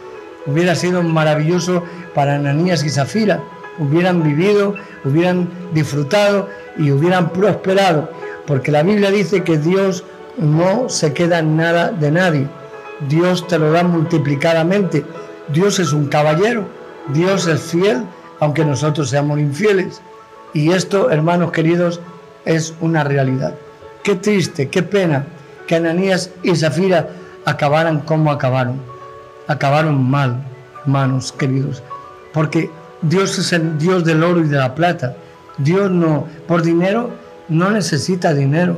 Hubiera 0.45 0.75
sido 0.75 1.03
maravilloso 1.03 1.83
para 2.13 2.35
Ananías 2.35 2.83
y 2.83 2.89
Zafira, 2.89 3.41
hubieran 3.79 4.23
vivido, 4.23 4.75
hubieran 5.03 5.49
disfrutado 5.73 6.49
y 6.77 6.91
hubieran 6.91 7.29
prosperado, 7.29 8.09
porque 8.45 8.71
la 8.71 8.83
Biblia 8.83 9.11
dice 9.11 9.43
que 9.43 9.57
Dios 9.57 10.03
no 10.37 10.89
se 10.89 11.13
queda 11.13 11.41
nada 11.41 11.91
de 11.91 12.11
nadie. 12.11 12.47
Dios 13.07 13.47
te 13.47 13.59
lo 13.59 13.71
da 13.71 13.83
multiplicadamente. 13.83 15.05
Dios 15.49 15.79
es 15.79 15.93
un 15.93 16.07
caballero, 16.07 16.67
Dios 17.13 17.47
es 17.47 17.61
fiel, 17.61 18.03
aunque 18.39 18.65
nosotros 18.65 19.09
seamos 19.09 19.39
infieles. 19.39 20.01
Y 20.53 20.71
esto, 20.71 21.09
hermanos 21.09 21.51
queridos, 21.51 21.99
es 22.45 22.73
una 22.81 23.03
realidad. 23.03 23.55
Qué 24.03 24.15
triste, 24.15 24.69
qué 24.69 24.83
pena 24.83 25.25
que 25.67 25.75
Ananías 25.75 26.31
y 26.43 26.55
Zafira 26.55 27.09
acabaran 27.45 27.99
como 27.99 28.31
acabaron. 28.31 28.81
Acabaron 29.47 30.09
mal, 30.09 30.43
hermanos 30.81 31.31
queridos, 31.31 31.81
porque 32.33 32.69
Dios 33.01 33.37
es 33.39 33.53
el 33.53 33.77
Dios 33.77 34.03
del 34.03 34.23
oro 34.23 34.41
y 34.41 34.47
de 34.47 34.57
la 34.57 34.75
plata. 34.75 35.15
Dios 35.57 35.89
no, 35.89 36.27
por 36.47 36.61
dinero, 36.61 37.11
no 37.47 37.71
necesita 37.71 38.33
dinero 38.33 38.77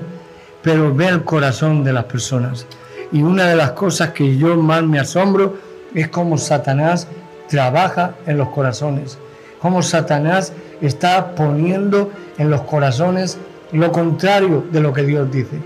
pero 0.61 0.93
ve 0.93 1.07
el 1.07 1.23
corazón 1.23 1.83
de 1.83 1.93
las 1.93 2.05
personas. 2.05 2.65
Y 3.11 3.23
una 3.23 3.47
de 3.47 3.55
las 3.55 3.71
cosas 3.71 4.09
que 4.11 4.37
yo 4.37 4.55
más 4.57 4.83
me 4.83 4.99
asombro 4.99 5.57
es 5.95 6.07
cómo 6.09 6.37
Satanás 6.37 7.07
trabaja 7.47 8.15
en 8.25 8.37
los 8.37 8.49
corazones, 8.49 9.17
cómo 9.61 9.81
Satanás 9.81 10.53
está 10.81 11.35
poniendo 11.35 12.11
en 12.37 12.49
los 12.49 12.61
corazones 12.61 13.37
lo 13.71 13.91
contrario 13.91 14.65
de 14.71 14.81
lo 14.81 14.93
que 14.93 15.03
Dios 15.03 15.31
dice. 15.31 15.59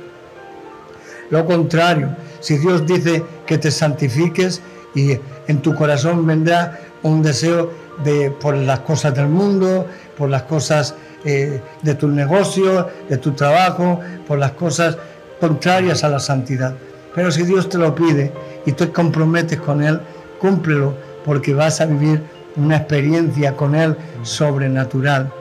Lo 1.29 1.45
contrario, 1.45 2.15
si 2.39 2.57
Dios 2.57 2.85
dice 2.85 3.23
que 3.45 3.57
te 3.57 3.71
santifiques 3.71 4.61
y 4.93 5.17
en 5.47 5.61
tu 5.61 5.73
corazón 5.75 6.25
vendrá 6.25 6.79
un 7.01 7.21
deseo 7.21 7.71
de 8.03 8.31
por 8.31 8.55
las 8.55 8.79
cosas 8.79 9.15
del 9.15 9.27
mundo, 9.27 9.87
por 10.17 10.29
las 10.29 10.43
cosas 10.43 10.95
eh, 11.25 11.61
de 11.81 11.95
tu 11.95 12.07
negocio, 12.07 12.87
de 13.09 13.17
tu 13.17 13.31
trabajo, 13.31 13.99
por 14.27 14.39
las 14.39 14.51
cosas 14.51 14.97
contrarias 15.39 16.03
a 16.03 16.09
la 16.09 16.19
santidad. 16.19 16.73
Pero 17.15 17.31
si 17.31 17.43
Dios 17.43 17.69
te 17.69 17.77
lo 17.77 17.93
pide 17.93 18.31
y 18.65 18.71
te 18.71 18.89
comprometes 18.91 19.59
con 19.59 19.83
Él, 19.83 19.99
cúmplelo 20.43 20.93
porque 21.23 21.53
vas 21.53 21.79
a 21.79 21.85
vivir 21.85 22.21
una 22.57 22.75
experiencia 22.75 23.55
con 23.55 23.75
Él 23.75 23.95
sobrenatural. 24.23 25.31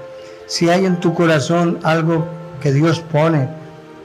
Si 0.47 0.71
hay 0.71 0.87
en 0.87 1.01
tu 1.01 1.13
corazón 1.13 1.81
algo 1.83 2.25
que 2.63 2.73
Dios 2.73 3.01
pone 3.01 3.49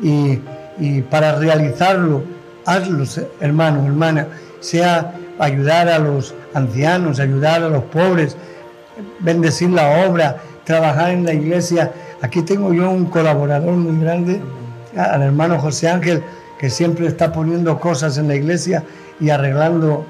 y, 0.02 0.40
y 0.80 1.04
para 1.04 1.36
realizarlo, 1.36 2.24
hazlo, 2.66 3.04
hermano, 3.40 3.86
hermana, 3.86 4.26
sea 4.60 5.14
ayudar 5.38 5.88
a 5.88 6.00
los 6.00 6.34
ancianos, 6.56 7.20
ayudar 7.20 7.62
a 7.62 7.70
los 7.70 7.84
pobres, 7.84 8.36
bendecir 9.20 9.70
la 9.70 10.08
obra, 10.08 10.38
trabajar 10.64 11.12
en 11.12 11.26
la 11.26 11.34
iglesia. 11.34 11.92
Aquí 12.24 12.42
tengo 12.42 12.74
yo 12.74 12.90
un 12.90 13.06
colaborador 13.06 13.74
muy 13.74 14.04
grande, 14.04 14.42
al 14.98 15.22
hermano 15.22 15.60
José 15.60 15.90
Ángel, 15.90 16.24
que 16.58 16.72
siempre 16.72 17.06
está 17.06 17.32
poniendo 17.32 17.80
cosas 17.80 18.18
en 18.18 18.30
la 18.30 18.36
iglesia 18.36 18.84
y 19.20 19.30
arreglando 19.30 20.08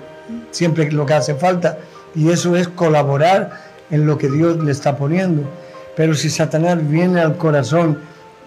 siempre 0.52 0.92
lo 0.92 1.06
que 1.06 1.14
hace 1.14 1.36
falta. 1.36 1.78
Y 2.16 2.30
eso 2.32 2.56
es 2.56 2.68
colaborar 2.68 3.52
en 3.92 4.06
lo 4.06 4.18
que 4.18 4.30
Dios 4.30 4.64
le 4.64 4.72
está 4.72 4.98
poniendo. 4.98 5.44
Pero 5.96 6.14
si 6.14 6.30
Satanás 6.30 6.78
viene 6.88 7.22
al 7.22 7.38
corazón 7.38 8.00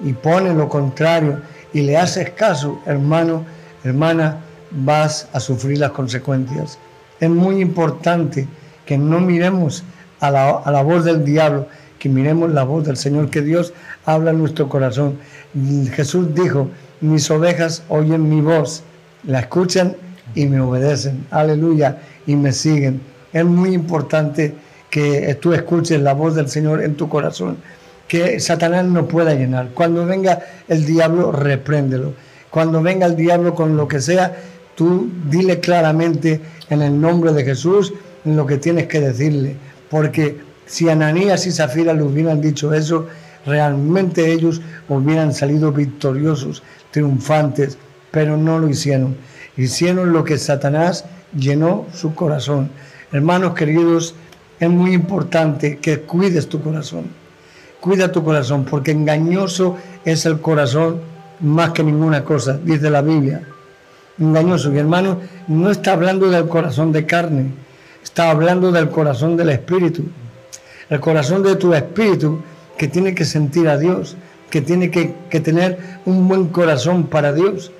y 0.02 0.12
pone 0.12 0.54
lo 0.54 0.68
contrario 0.68 1.40
y 1.72 1.82
le 1.82 1.96
haces 1.96 2.30
caso, 2.30 2.80
hermano, 2.86 3.44
hermana, 3.84 4.38
vas 4.70 5.28
a 5.32 5.40
sufrir 5.40 5.78
las 5.78 5.90
consecuencias. 5.90 6.78
Es 7.18 7.30
muy 7.30 7.60
importante 7.60 8.46
que 8.86 8.96
no 8.96 9.20
miremos 9.20 9.84
a 10.20 10.30
la, 10.30 10.50
a 10.50 10.70
la 10.70 10.82
voz 10.82 11.04
del 11.04 11.24
diablo, 11.24 11.66
que 11.98 12.08
miremos 12.08 12.50
la 12.50 12.64
voz 12.64 12.86
del 12.86 12.96
Señor, 12.96 13.30
que 13.30 13.42
Dios 13.42 13.72
habla 14.04 14.30
en 14.30 14.38
nuestro 14.38 14.68
corazón. 14.68 15.18
Jesús 15.92 16.34
dijo, 16.34 16.68
mis 17.00 17.30
ovejas 17.30 17.82
oyen 17.88 18.28
mi 18.28 18.40
voz, 18.40 18.82
la 19.24 19.40
escuchan 19.40 19.96
y 20.34 20.46
me 20.46 20.60
obedecen, 20.60 21.26
aleluya, 21.30 21.98
y 22.26 22.36
me 22.36 22.52
siguen. 22.52 23.00
Es 23.32 23.44
muy 23.44 23.74
importante 23.74 24.54
que 24.90 25.36
tú 25.40 25.52
escuches 25.52 26.00
la 26.00 26.14
voz 26.14 26.34
del 26.34 26.48
Señor 26.48 26.82
en 26.82 26.96
tu 26.96 27.08
corazón, 27.08 27.56
que 28.08 28.40
Satanás 28.40 28.84
no 28.86 29.06
pueda 29.06 29.34
llenar. 29.34 29.70
Cuando 29.70 30.04
venga 30.04 30.40
el 30.68 30.84
diablo, 30.84 31.30
repréndelo. 31.32 32.14
Cuando 32.50 32.82
venga 32.82 33.06
el 33.06 33.14
diablo 33.14 33.54
con 33.54 33.76
lo 33.76 33.86
que 33.86 34.00
sea, 34.00 34.36
tú 34.74 35.08
dile 35.30 35.60
claramente 35.60 36.40
en 36.68 36.82
el 36.82 37.00
nombre 37.00 37.32
de 37.32 37.44
Jesús 37.44 37.92
lo 38.24 38.46
que 38.46 38.56
tienes 38.56 38.86
que 38.86 39.00
decirle. 39.00 39.56
Porque 39.88 40.38
si 40.66 40.88
Ananías 40.88 41.46
y 41.46 41.52
Zafira 41.52 41.94
le 41.94 42.02
hubieran 42.02 42.40
dicho 42.40 42.74
eso, 42.74 43.06
realmente 43.46 44.32
ellos 44.32 44.60
hubieran 44.88 45.32
salido 45.32 45.72
victoriosos, 45.72 46.62
triunfantes, 46.90 47.78
pero 48.10 48.36
no 48.36 48.58
lo 48.58 48.68
hicieron. 48.68 49.16
Hicieron 49.60 50.14
lo 50.14 50.24
que 50.24 50.38
Satanás 50.38 51.04
llenó 51.36 51.84
su 51.92 52.14
corazón. 52.14 52.70
Hermanos 53.12 53.52
queridos, 53.52 54.14
es 54.58 54.70
muy 54.70 54.94
importante 54.94 55.76
que 55.76 56.00
cuides 56.00 56.48
tu 56.48 56.62
corazón. 56.62 57.04
Cuida 57.78 58.10
tu 58.10 58.24
corazón, 58.24 58.64
porque 58.64 58.92
engañoso 58.92 59.76
es 60.06 60.24
el 60.24 60.40
corazón 60.40 61.02
más 61.40 61.72
que 61.72 61.84
ninguna 61.84 62.24
cosa, 62.24 62.58
dice 62.64 62.88
la 62.88 63.02
Biblia. 63.02 63.42
Engañoso. 64.18 64.72
Y 64.72 64.78
hermano, 64.78 65.20
no 65.46 65.70
está 65.70 65.92
hablando 65.92 66.30
del 66.30 66.48
corazón 66.48 66.90
de 66.90 67.04
carne, 67.04 67.50
está 68.02 68.30
hablando 68.30 68.72
del 68.72 68.88
corazón 68.88 69.36
del 69.36 69.50
espíritu. 69.50 70.04
El 70.88 71.00
corazón 71.00 71.42
de 71.42 71.56
tu 71.56 71.74
espíritu 71.74 72.40
que 72.78 72.88
tiene 72.88 73.14
que 73.14 73.26
sentir 73.26 73.68
a 73.68 73.76
Dios, 73.76 74.16
que 74.48 74.62
tiene 74.62 74.90
que, 74.90 75.14
que 75.28 75.40
tener 75.40 76.00
un 76.06 76.28
buen 76.28 76.48
corazón 76.48 77.08
para 77.08 77.34
Dios. 77.34 77.70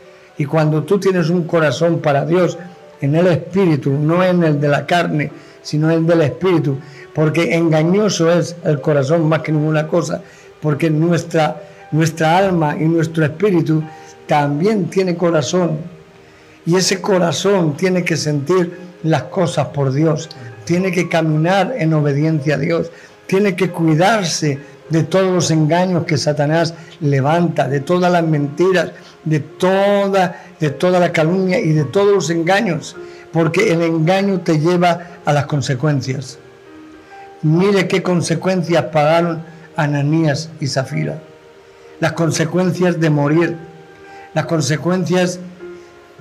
Y 0.41 0.47
cuando 0.47 0.85
tú 0.85 0.99
tienes 0.99 1.29
un 1.29 1.45
corazón 1.45 1.99
para 1.99 2.25
Dios, 2.25 2.57
en 3.03 3.15
el 3.15 3.27
espíritu, 3.27 3.91
no 3.91 4.25
en 4.25 4.43
el 4.43 4.59
de 4.59 4.69
la 4.69 4.87
carne, 4.87 5.31
sino 5.61 5.91
en 5.91 5.99
el 5.99 6.07
del 6.07 6.23
espíritu, 6.23 6.79
porque 7.15 7.55
engañoso 7.55 8.33
es 8.33 8.57
el 8.65 8.81
corazón 8.81 9.29
más 9.29 9.43
que 9.43 9.53
ninguna 9.53 9.87
cosa, 9.87 10.23
porque 10.63 10.89
nuestra, 10.89 11.63
nuestra 11.93 12.39
alma 12.39 12.75
y 12.75 12.85
nuestro 12.85 13.23
espíritu 13.23 13.83
también 14.27 14.87
tiene 14.87 15.15
corazón, 15.15 15.77
y 16.65 16.75
ese 16.75 17.03
corazón 17.03 17.77
tiene 17.77 18.03
que 18.03 18.17
sentir 18.17 18.79
las 19.03 19.25
cosas 19.25 19.67
por 19.67 19.93
Dios, 19.93 20.31
tiene 20.65 20.91
que 20.91 21.07
caminar 21.07 21.75
en 21.77 21.93
obediencia 21.93 22.55
a 22.55 22.59
Dios, 22.59 22.91
tiene 23.27 23.55
que 23.55 23.69
cuidarse 23.69 24.59
de 24.89 25.03
todos 25.03 25.31
los 25.31 25.51
engaños 25.51 26.05
que 26.05 26.17
Satanás 26.17 26.73
levanta, 27.03 27.69
de 27.69 27.81
todas 27.81 28.11
las 28.11 28.25
mentiras, 28.25 28.93
de 29.25 29.41
toda, 29.41 30.43
de 30.59 30.71
toda 30.71 30.99
la 30.99 31.13
calumnia 31.13 31.59
y 31.61 31.73
de 31.73 31.85
todos 31.85 32.15
los 32.15 32.31
engaños, 32.31 32.97
porque 33.33 33.73
el 33.73 33.83
engaño 33.83 34.41
te 34.41 34.59
lleva 34.59 35.21
a 35.25 35.33
las 35.33 35.47
consecuencias. 35.47 36.39
Mire 37.43 37.89
qué 37.89 38.03
consecuencias 38.03 38.85
pagaron 38.87 39.43
Ananías 39.77 40.51
y 40.61 40.67
Zafira. 40.67 41.21
Las 42.01 42.13
consecuencias 42.13 43.01
de 43.01 43.11
morir, 43.11 43.57
las 44.35 44.47
consecuencias, 44.47 45.39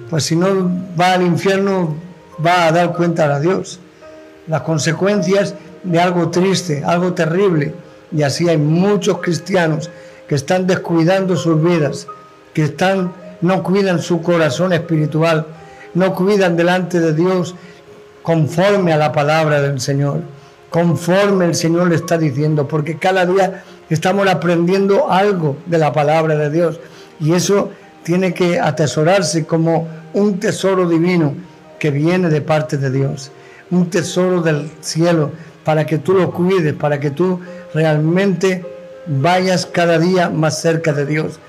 pues 0.10 0.24
si 0.25 0.36
no 0.36 0.72
va 1.00 1.13
al 1.13 1.24
infierno, 1.24 1.96
va 2.46 2.68
a 2.68 2.72
dar 2.72 2.94
cuenta 2.94 3.34
a 3.34 3.39
Dios. 3.39 3.79
Las 4.48 4.62
consecuencias 4.62 5.56
de 5.84 6.00
algo 6.00 6.29
triste, 6.29 6.84
algo 6.86 7.13
terrible. 7.13 7.74
Y 8.12 8.24
así 8.24 8.50
hay 8.50 8.58
muchos 8.58 9.20
cristianos 9.20 9.89
que 10.27 10.36
están 10.36 10.68
descuidando 10.68 11.36
sus 11.36 11.62
vidas, 11.62 12.08
que 12.53 12.63
están, 12.63 13.13
no 13.41 13.63
cuidan 13.63 14.01
su 14.01 14.22
corazón 14.22 14.74
espiritual, 14.74 15.46
no 15.94 16.13
cuidan 16.13 16.56
delante 16.56 17.00
de 17.00 17.13
Dios 17.13 17.56
conforme 18.22 18.94
a 18.94 18.98
la 18.98 19.12
palabra 19.12 19.62
del 19.62 19.79
Señor, 19.79 20.22
conforme 20.70 21.46
el 21.46 21.56
Señor 21.56 21.89
le 21.89 21.96
está 21.96 22.18
diciendo, 22.18 22.68
porque 22.68 22.98
cada 22.98 23.25
día 23.25 23.63
estamos 23.89 24.27
aprendiendo 24.27 25.12
algo 25.12 25.58
de 25.65 25.77
la 25.77 25.91
palabra 25.94 26.36
de 26.36 26.50
Dios 26.50 26.79
y 27.20 27.34
eso 27.34 27.72
tiene 28.03 28.34
que 28.34 28.60
atesorarse 28.60 29.46
como 29.46 29.88
un 30.13 30.39
tesoro 30.39 30.88
divino 30.88 31.34
que 31.79 31.91
viene 31.91 32.29
de 32.29 32.41
parte 32.41 32.77
de 32.77 32.91
Dios, 32.91 33.32
un 33.72 33.89
tesoro 33.89 34.41
del 34.41 34.70
cielo 34.82 35.32
para 35.63 35.86
que 35.86 35.98
tú 35.98 36.13
lo 36.13 36.32
cuides, 36.32 36.74
para 36.74 37.00
que 37.00 37.12
tú 37.12 37.39
realmente 37.74 38.65
vayas 39.08 39.65
cada 39.65 39.98
día 39.98 40.29
más 40.29 40.62
cerca 40.62 40.94
de 40.94 41.06
Dios 41.06 41.39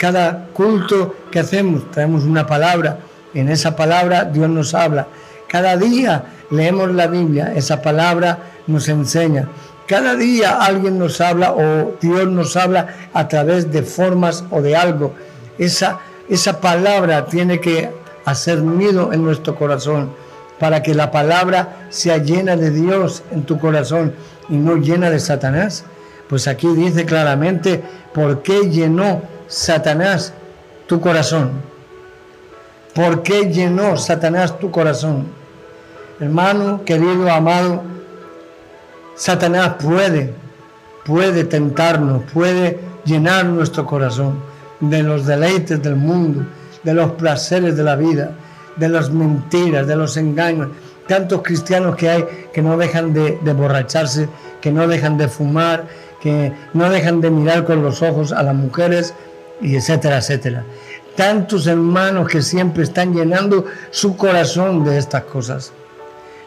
cada 0.00 0.46
culto 0.54 1.14
que 1.30 1.40
hacemos 1.40 1.90
traemos 1.90 2.24
una 2.24 2.46
palabra. 2.46 3.00
En 3.34 3.50
esa 3.50 3.76
palabra 3.76 4.24
Dios 4.24 4.48
nos 4.48 4.72
habla. 4.72 5.08
Cada 5.46 5.76
día 5.76 6.24
leemos 6.50 6.90
la 6.94 7.06
Biblia, 7.06 7.52
esa 7.54 7.82
palabra 7.82 8.38
nos 8.66 8.88
enseña. 8.88 9.48
Cada 9.86 10.16
día 10.16 10.56
alguien 10.56 10.98
nos 10.98 11.20
habla 11.20 11.52
o 11.52 11.98
Dios 12.00 12.26
nos 12.28 12.56
habla 12.56 13.10
a 13.12 13.28
través 13.28 13.70
de 13.70 13.82
formas 13.82 14.42
o 14.50 14.62
de 14.62 14.74
algo. 14.74 15.14
Esa, 15.58 16.00
esa 16.30 16.62
palabra 16.62 17.26
tiene 17.26 17.60
que 17.60 17.90
hacer 18.24 18.62
nido 18.62 19.12
en 19.12 19.22
nuestro 19.22 19.54
corazón 19.54 20.14
para 20.58 20.82
que 20.82 20.94
la 20.94 21.10
palabra 21.10 21.88
sea 21.90 22.16
llena 22.16 22.56
de 22.56 22.70
Dios 22.70 23.22
en 23.32 23.42
tu 23.42 23.58
corazón 23.58 24.14
y 24.48 24.56
no 24.56 24.76
llena 24.76 25.10
de 25.10 25.20
Satanás. 25.20 25.84
Pues 26.26 26.48
aquí 26.48 26.68
dice 26.68 27.04
claramente 27.04 27.82
por 28.14 28.40
qué 28.40 28.70
llenó 28.70 29.20
Satanás 29.50 30.32
tu 30.86 31.00
corazón? 31.00 31.50
¿Por 32.94 33.24
qué 33.24 33.50
llenó 33.50 33.96
Satanás 33.96 34.56
tu 34.60 34.70
corazón? 34.70 35.26
Hermano, 36.20 36.84
querido, 36.84 37.28
amado, 37.28 37.82
Satanás 39.16 39.74
puede, 39.82 40.32
puede 41.04 41.42
tentarnos, 41.42 42.22
puede 42.32 42.78
llenar 43.04 43.44
nuestro 43.46 43.86
corazón 43.86 44.40
de 44.78 45.02
los 45.02 45.26
deleites 45.26 45.82
del 45.82 45.96
mundo, 45.96 46.46
de 46.84 46.94
los 46.94 47.10
placeres 47.12 47.76
de 47.76 47.82
la 47.82 47.96
vida, 47.96 48.30
de 48.76 48.88
las 48.88 49.10
mentiras, 49.10 49.84
de 49.88 49.96
los 49.96 50.16
engaños. 50.16 50.68
Tantos 51.08 51.42
cristianos 51.42 51.96
que 51.96 52.08
hay 52.08 52.24
que 52.52 52.62
no 52.62 52.76
dejan 52.76 53.12
de, 53.12 53.36
de 53.42 53.52
borracharse, 53.52 54.28
que 54.60 54.70
no 54.70 54.86
dejan 54.86 55.18
de 55.18 55.26
fumar, 55.26 55.88
que 56.22 56.52
no 56.72 56.88
dejan 56.88 57.20
de 57.20 57.30
mirar 57.30 57.64
con 57.64 57.82
los 57.82 58.00
ojos 58.00 58.30
a 58.30 58.44
las 58.44 58.54
mujeres 58.54 59.12
y 59.60 59.76
etcétera, 59.76 60.18
etcétera. 60.18 60.64
Tantos 61.16 61.66
hermanos 61.66 62.28
que 62.28 62.42
siempre 62.42 62.84
están 62.84 63.14
llenando 63.14 63.66
su 63.90 64.16
corazón 64.16 64.84
de 64.84 64.98
estas 64.98 65.24
cosas. 65.24 65.72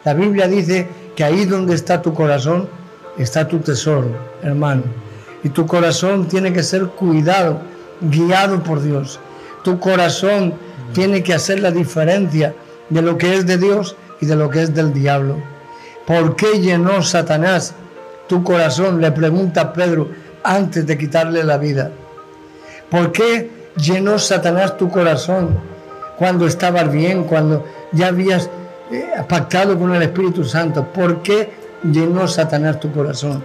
La 0.04 0.14
Biblia 0.14 0.48
dice 0.48 0.88
que 1.14 1.24
ahí 1.24 1.44
donde 1.44 1.74
está 1.74 2.02
tu 2.02 2.12
corazón 2.12 2.68
está 3.16 3.46
tu 3.46 3.58
tesoro, 3.58 4.08
hermano. 4.42 4.82
Y 5.42 5.50
tu 5.50 5.66
corazón 5.66 6.26
tiene 6.26 6.52
que 6.52 6.62
ser 6.62 6.86
cuidado, 6.86 7.60
guiado 8.00 8.62
por 8.62 8.82
Dios. 8.82 9.20
Tu 9.62 9.78
corazón 9.78 10.54
tiene 10.92 11.22
que 11.22 11.34
hacer 11.34 11.60
la 11.60 11.70
diferencia 11.70 12.54
de 12.90 13.02
lo 13.02 13.16
que 13.16 13.34
es 13.34 13.46
de 13.46 13.58
Dios 13.58 13.96
y 14.20 14.26
de 14.26 14.36
lo 14.36 14.50
que 14.50 14.62
es 14.62 14.74
del 14.74 14.92
diablo. 14.92 15.36
¿Por 16.06 16.36
qué 16.36 16.60
llenó 16.60 17.02
Satanás 17.02 17.74
tu 18.28 18.42
corazón? 18.42 19.00
Le 19.00 19.10
pregunta 19.12 19.72
Pedro 19.72 20.08
antes 20.42 20.86
de 20.86 20.98
quitarle 20.98 21.44
la 21.44 21.56
vida. 21.56 21.90
¿Por 22.94 23.10
qué 23.10 23.50
llenó 23.76 24.20
Satanás 24.20 24.76
tu 24.76 24.88
corazón 24.88 25.58
cuando 26.16 26.46
estabas 26.46 26.92
bien, 26.92 27.24
cuando 27.24 27.64
ya 27.90 28.06
habías 28.06 28.48
eh, 28.92 29.04
pactado 29.28 29.76
con 29.76 29.92
el 29.96 30.02
Espíritu 30.02 30.44
Santo? 30.44 30.84
¿Por 30.84 31.20
qué 31.20 31.50
llenó 31.82 32.28
Satanás 32.28 32.78
tu 32.78 32.92
corazón? 32.92 33.42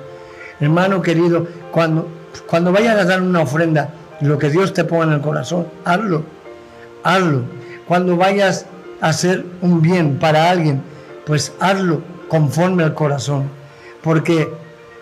Hermano 0.59 1.01
querido, 1.01 1.47
cuando, 1.71 2.07
cuando 2.45 2.71
vayas 2.71 2.99
a 2.99 3.05
dar 3.05 3.23
una 3.23 3.41
ofrenda, 3.41 3.89
lo 4.21 4.37
que 4.37 4.51
Dios 4.51 4.71
te 4.71 4.83
ponga 4.83 5.05
en 5.05 5.13
el 5.13 5.21
corazón, 5.21 5.65
hazlo, 5.83 6.21
hazlo. 7.01 7.41
Cuando 7.87 8.17
vayas 8.17 8.67
a 9.01 9.07
hacer 9.07 9.45
un 9.63 9.81
bien 9.81 10.19
para 10.19 10.51
alguien, 10.51 10.83
pues 11.25 11.53
hazlo 11.59 12.03
conforme 12.27 12.83
al 12.83 12.93
corazón. 12.93 13.49
Porque 14.03 14.47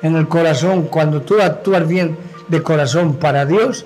en 0.01 0.15
el 0.15 0.29
corazón, 0.29 0.83
cuando 0.83 1.21
tú 1.21 1.41
actúas 1.41 1.85
bien 1.85 2.17
de 2.47 2.63
corazón 2.63 3.15
para 3.15 3.45
Dios, 3.45 3.85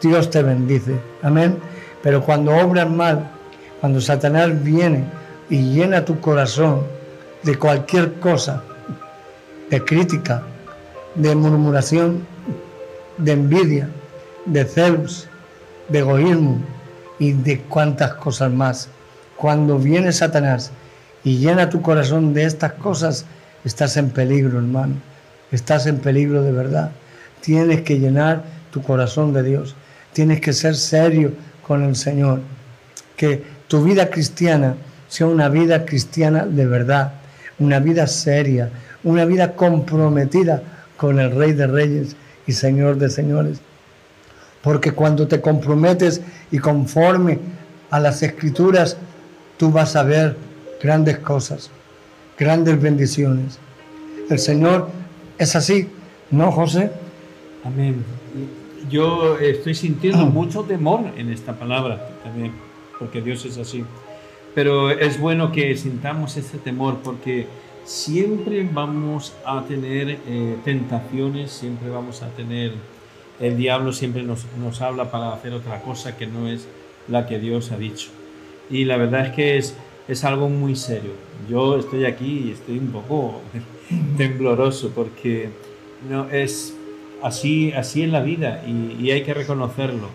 Dios 0.00 0.30
te 0.30 0.42
bendice. 0.42 0.98
Amén. 1.22 1.58
Pero 2.02 2.22
cuando 2.22 2.56
obras 2.56 2.88
mal, 2.88 3.30
cuando 3.80 4.00
Satanás 4.00 4.62
viene 4.62 5.04
y 5.48 5.74
llena 5.74 6.04
tu 6.04 6.20
corazón 6.20 6.82
de 7.42 7.58
cualquier 7.58 8.14
cosa, 8.14 8.62
de 9.68 9.84
crítica, 9.84 10.42
de 11.14 11.34
murmuración, 11.34 12.26
de 13.18 13.32
envidia, 13.32 13.88
de 14.46 14.64
celos, 14.64 15.28
de 15.88 15.98
egoísmo 15.98 16.58
y 17.18 17.32
de 17.32 17.60
cuantas 17.60 18.14
cosas 18.14 18.50
más. 18.50 18.88
Cuando 19.36 19.78
viene 19.78 20.12
Satanás 20.12 20.70
y 21.24 21.38
llena 21.38 21.68
tu 21.68 21.82
corazón 21.82 22.32
de 22.32 22.44
estas 22.44 22.72
cosas, 22.74 23.26
estás 23.64 23.96
en 23.96 24.10
peligro, 24.10 24.58
hermano. 24.58 24.94
Estás 25.52 25.86
en 25.86 25.98
peligro 25.98 26.42
de 26.42 26.52
verdad. 26.52 26.92
Tienes 27.40 27.82
que 27.82 27.98
llenar 27.98 28.44
tu 28.70 28.82
corazón 28.82 29.32
de 29.32 29.42
Dios. 29.42 29.74
Tienes 30.12 30.40
que 30.40 30.52
ser 30.52 30.76
serio 30.76 31.32
con 31.66 31.82
el 31.82 31.96
Señor. 31.96 32.40
Que 33.16 33.42
tu 33.68 33.82
vida 33.84 34.10
cristiana 34.10 34.74
sea 35.08 35.26
una 35.26 35.48
vida 35.48 35.84
cristiana 35.84 36.46
de 36.46 36.66
verdad, 36.66 37.14
una 37.58 37.78
vida 37.80 38.06
seria, 38.06 38.70
una 39.02 39.24
vida 39.24 39.54
comprometida 39.54 40.62
con 40.96 41.18
el 41.18 41.34
Rey 41.34 41.52
de 41.52 41.66
Reyes 41.66 42.16
y 42.46 42.52
Señor 42.52 42.96
de 42.96 43.10
Señores. 43.10 43.60
Porque 44.62 44.92
cuando 44.92 45.26
te 45.26 45.40
comprometes 45.40 46.20
y 46.50 46.58
conforme 46.58 47.38
a 47.90 47.98
las 47.98 48.22
escrituras, 48.22 48.96
tú 49.56 49.70
vas 49.70 49.96
a 49.96 50.02
ver 50.02 50.36
grandes 50.82 51.18
cosas, 51.18 51.70
grandes 52.38 52.80
bendiciones. 52.80 53.58
El 54.28 54.38
Señor 54.38 54.88
es 55.38 55.56
así, 55.56 55.88
¿no, 56.30 56.52
José? 56.52 56.90
Amén. 57.64 58.04
Yo 58.88 59.38
estoy 59.38 59.74
sintiendo 59.74 60.24
mucho 60.26 60.62
temor 60.62 61.12
en 61.16 61.30
esta 61.30 61.58
palabra 61.58 62.16
también, 62.24 62.52
porque 62.98 63.20
Dios 63.20 63.44
es 63.44 63.58
así. 63.58 63.84
Pero 64.54 64.90
es 64.90 65.20
bueno 65.20 65.52
que 65.52 65.76
sintamos 65.76 66.36
ese 66.36 66.58
temor 66.58 66.98
porque 67.04 67.46
siempre 67.84 68.68
vamos 68.72 69.34
a 69.44 69.62
tener 69.64 70.18
eh, 70.26 70.56
tentaciones, 70.64 71.50
siempre 71.50 71.90
vamos 71.90 72.22
a 72.22 72.28
tener, 72.30 72.72
el 73.38 73.56
diablo 73.56 73.92
siempre 73.92 74.22
nos, 74.22 74.46
nos 74.58 74.80
habla 74.80 75.10
para 75.10 75.32
hacer 75.32 75.52
otra 75.52 75.80
cosa 75.82 76.16
que 76.16 76.26
no 76.26 76.48
es 76.48 76.66
la 77.08 77.26
que 77.26 77.38
Dios 77.38 77.72
ha 77.72 77.76
dicho. 77.76 78.08
Y 78.70 78.84
la 78.84 78.96
verdad 78.96 79.26
es 79.26 79.32
que 79.32 79.58
es, 79.58 79.76
es 80.08 80.24
algo 80.24 80.48
muy 80.48 80.76
serio. 80.76 81.12
Yo 81.48 81.78
estoy 81.78 82.04
aquí 82.04 82.44
y 82.46 82.50
estoy 82.52 82.78
un 82.78 82.88
poco 82.88 83.40
tembloroso 84.16 84.90
porque 84.94 85.50
no, 86.08 86.28
es 86.30 86.76
así, 87.22 87.72
así 87.72 88.02
en 88.02 88.12
la 88.12 88.20
vida 88.20 88.62
y, 88.66 88.96
y 89.00 89.10
hay 89.10 89.22
que 89.22 89.34
reconocerlo. 89.34 90.08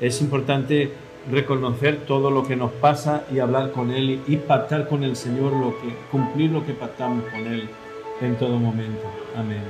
Es 0.00 0.20
importante 0.20 0.92
reconocer 1.30 2.04
todo 2.06 2.30
lo 2.30 2.46
que 2.46 2.56
nos 2.56 2.72
pasa 2.72 3.24
y 3.32 3.40
hablar 3.40 3.72
con 3.72 3.90
Él 3.90 4.20
y 4.26 4.36
pactar 4.36 4.88
con 4.88 5.02
el 5.02 5.16
Señor 5.16 5.52
lo 5.52 5.76
que, 5.80 5.94
cumplir 6.10 6.50
lo 6.50 6.64
que 6.64 6.72
pactamos 6.72 7.24
con 7.24 7.46
Él 7.46 7.68
en 8.20 8.36
todo 8.36 8.58
momento. 8.58 9.02
Amén. 9.36 9.62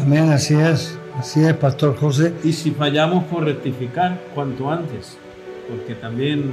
Amén, 0.00 0.30
así 0.30 0.54
es, 0.54 0.98
así 1.16 1.44
es, 1.44 1.54
Pastor 1.54 1.96
José. 1.96 2.34
Y 2.42 2.52
si 2.52 2.72
fallamos, 2.72 3.24
por 3.24 3.44
rectificar 3.44 4.20
cuanto 4.34 4.70
antes, 4.70 5.16
porque 5.68 5.94
también 5.94 6.52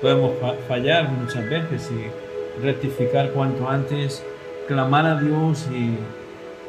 podemos 0.00 0.32
fallar 0.66 1.10
muchas 1.10 1.48
veces 1.48 1.90
y 1.92 2.62
rectificar 2.62 3.30
cuanto 3.30 3.68
antes, 3.68 4.24
clamar 4.66 5.06
a 5.06 5.20
Dios 5.20 5.68
y, 5.72 5.96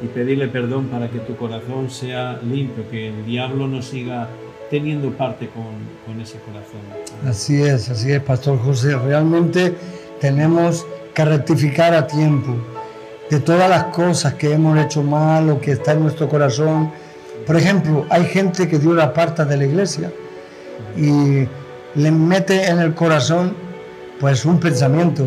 y 0.02 0.06
pedirle 0.08 0.48
perdón 0.48 0.88
para 0.88 1.08
que 1.08 1.20
tu 1.20 1.36
corazón 1.36 1.88
sea 1.88 2.40
limpio, 2.42 2.84
que 2.90 3.08
el 3.08 3.24
diablo 3.24 3.68
no 3.68 3.82
siga 3.82 4.28
teniendo 4.68 5.10
parte 5.12 5.48
con, 5.48 5.64
con, 6.06 6.20
ese 6.20 6.38
corazón. 6.38 6.80
Así 7.26 7.62
es, 7.62 7.88
así 7.88 8.10
es, 8.10 8.20
Pastor 8.20 8.58
José. 8.58 8.96
Realmente 8.96 9.74
tenemos 10.20 10.86
que 11.14 11.24
rectificar 11.24 11.94
a 11.94 12.06
tiempo 12.06 12.56
de 13.30 13.38
todas 13.38 13.68
las 13.68 13.84
cosas 13.84 14.34
que 14.34 14.52
hemos 14.52 14.78
hecho 14.78 15.02
mal 15.02 15.50
o 15.50 15.60
que 15.60 15.72
está 15.72 15.92
en 15.92 16.00
nuestro 16.00 16.28
corazón. 16.28 16.90
Por 17.46 17.56
ejemplo, 17.56 18.06
hay 18.10 18.24
gente 18.24 18.68
que 18.68 18.78
dio 18.78 18.94
la 18.94 19.12
parte 19.12 19.44
de 19.44 19.56
la 19.56 19.64
iglesia 19.64 20.10
y 20.96 21.46
le 21.94 22.10
mete 22.10 22.66
en 22.66 22.78
el 22.80 22.94
corazón 22.94 23.54
pues 24.18 24.44
un 24.44 24.58
pensamiento, 24.58 25.26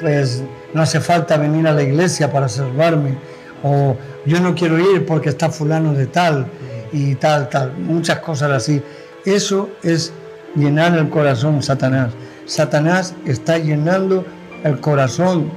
pues 0.00 0.42
no 0.72 0.82
hace 0.82 1.00
falta 1.00 1.36
venir 1.36 1.66
a 1.66 1.72
la 1.72 1.82
iglesia 1.82 2.32
para 2.32 2.48
salvarme 2.48 3.16
o 3.62 3.96
yo 4.26 4.40
no 4.40 4.54
quiero 4.54 4.78
ir 4.78 5.06
porque 5.06 5.30
está 5.30 5.50
fulano 5.50 5.94
de 5.94 6.06
tal 6.06 6.46
y 6.92 7.14
tal, 7.14 7.48
tal, 7.48 7.76
muchas 7.78 8.18
cosas 8.20 8.50
así. 8.50 8.82
Eso 9.24 9.70
es 9.82 10.12
llenar 10.54 10.96
el 10.98 11.08
corazón, 11.08 11.62
Satanás. 11.62 12.12
Satanás 12.44 13.14
está 13.24 13.58
llenando 13.58 14.24
el 14.64 14.80
corazón 14.80 15.50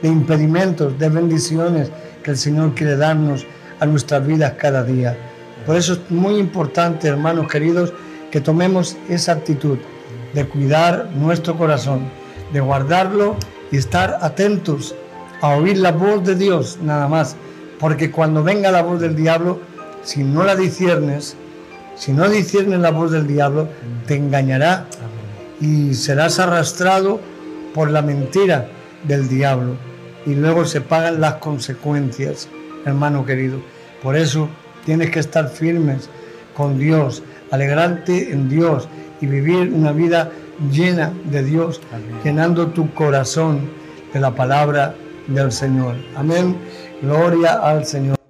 de 0.00 0.08
impedimentos, 0.08 0.98
de 0.98 1.08
bendiciones 1.08 1.90
que 2.22 2.32
el 2.32 2.36
Señor 2.36 2.74
quiere 2.74 2.96
darnos 2.96 3.46
a 3.80 3.86
nuestras 3.86 4.26
vidas 4.26 4.54
cada 4.58 4.82
día. 4.82 5.16
Por 5.66 5.76
eso 5.76 5.94
es 5.94 6.10
muy 6.10 6.36
importante, 6.38 7.08
hermanos 7.08 7.48
queridos, 7.48 7.92
que 8.30 8.40
tomemos 8.40 8.96
esa 9.08 9.32
actitud 9.32 9.78
de 10.32 10.46
cuidar 10.46 11.10
nuestro 11.14 11.56
corazón, 11.56 12.08
de 12.52 12.60
guardarlo 12.60 13.36
y 13.70 13.76
estar 13.76 14.18
atentos 14.20 14.94
a 15.42 15.56
oír 15.56 15.76
la 15.76 15.92
voz 15.92 16.24
de 16.24 16.36
Dios 16.36 16.78
nada 16.82 17.08
más. 17.08 17.36
Porque 17.78 18.10
cuando 18.10 18.42
venga 18.42 18.70
la 18.70 18.82
voz 18.82 19.00
del 19.00 19.16
diablo, 19.16 19.60
si 20.02 20.22
no 20.22 20.44
la 20.44 20.56
disciernes, 20.56 21.36
si 21.96 22.12
no 22.12 22.28
disciernes 22.28 22.78
la 22.78 22.92
voz 22.92 23.10
del 23.10 23.26
diablo, 23.26 23.68
te 24.06 24.16
engañará 24.16 24.86
y 25.60 25.94
serás 25.94 26.38
arrastrado 26.38 27.20
por 27.74 27.90
la 27.90 28.02
mentira 28.02 28.68
del 29.02 29.28
diablo. 29.28 29.74
Y 30.24 30.36
luego 30.36 30.64
se 30.64 30.80
pagan 30.80 31.20
las 31.20 31.34
consecuencias, 31.34 32.48
hermano 32.86 33.26
querido. 33.26 33.60
Por 34.00 34.16
eso 34.16 34.48
tienes 34.86 35.10
que 35.10 35.18
estar 35.18 35.48
firmes 35.48 36.08
con 36.54 36.78
Dios, 36.78 37.24
alegrarte 37.50 38.32
en 38.32 38.48
Dios 38.48 38.88
y 39.20 39.26
vivir 39.26 39.72
una 39.72 39.90
vida 39.90 40.30
llena 40.70 41.12
de 41.24 41.42
Dios, 41.42 41.80
llenando 42.22 42.68
tu 42.68 42.94
corazón 42.94 43.70
de 44.12 44.20
la 44.20 44.34
palabra 44.34 44.94
del 45.28 45.52
Señor. 45.52 45.96
Amén. 46.16 46.56
Gloria 47.02 47.54
al 47.54 47.84
Señor. 47.84 48.21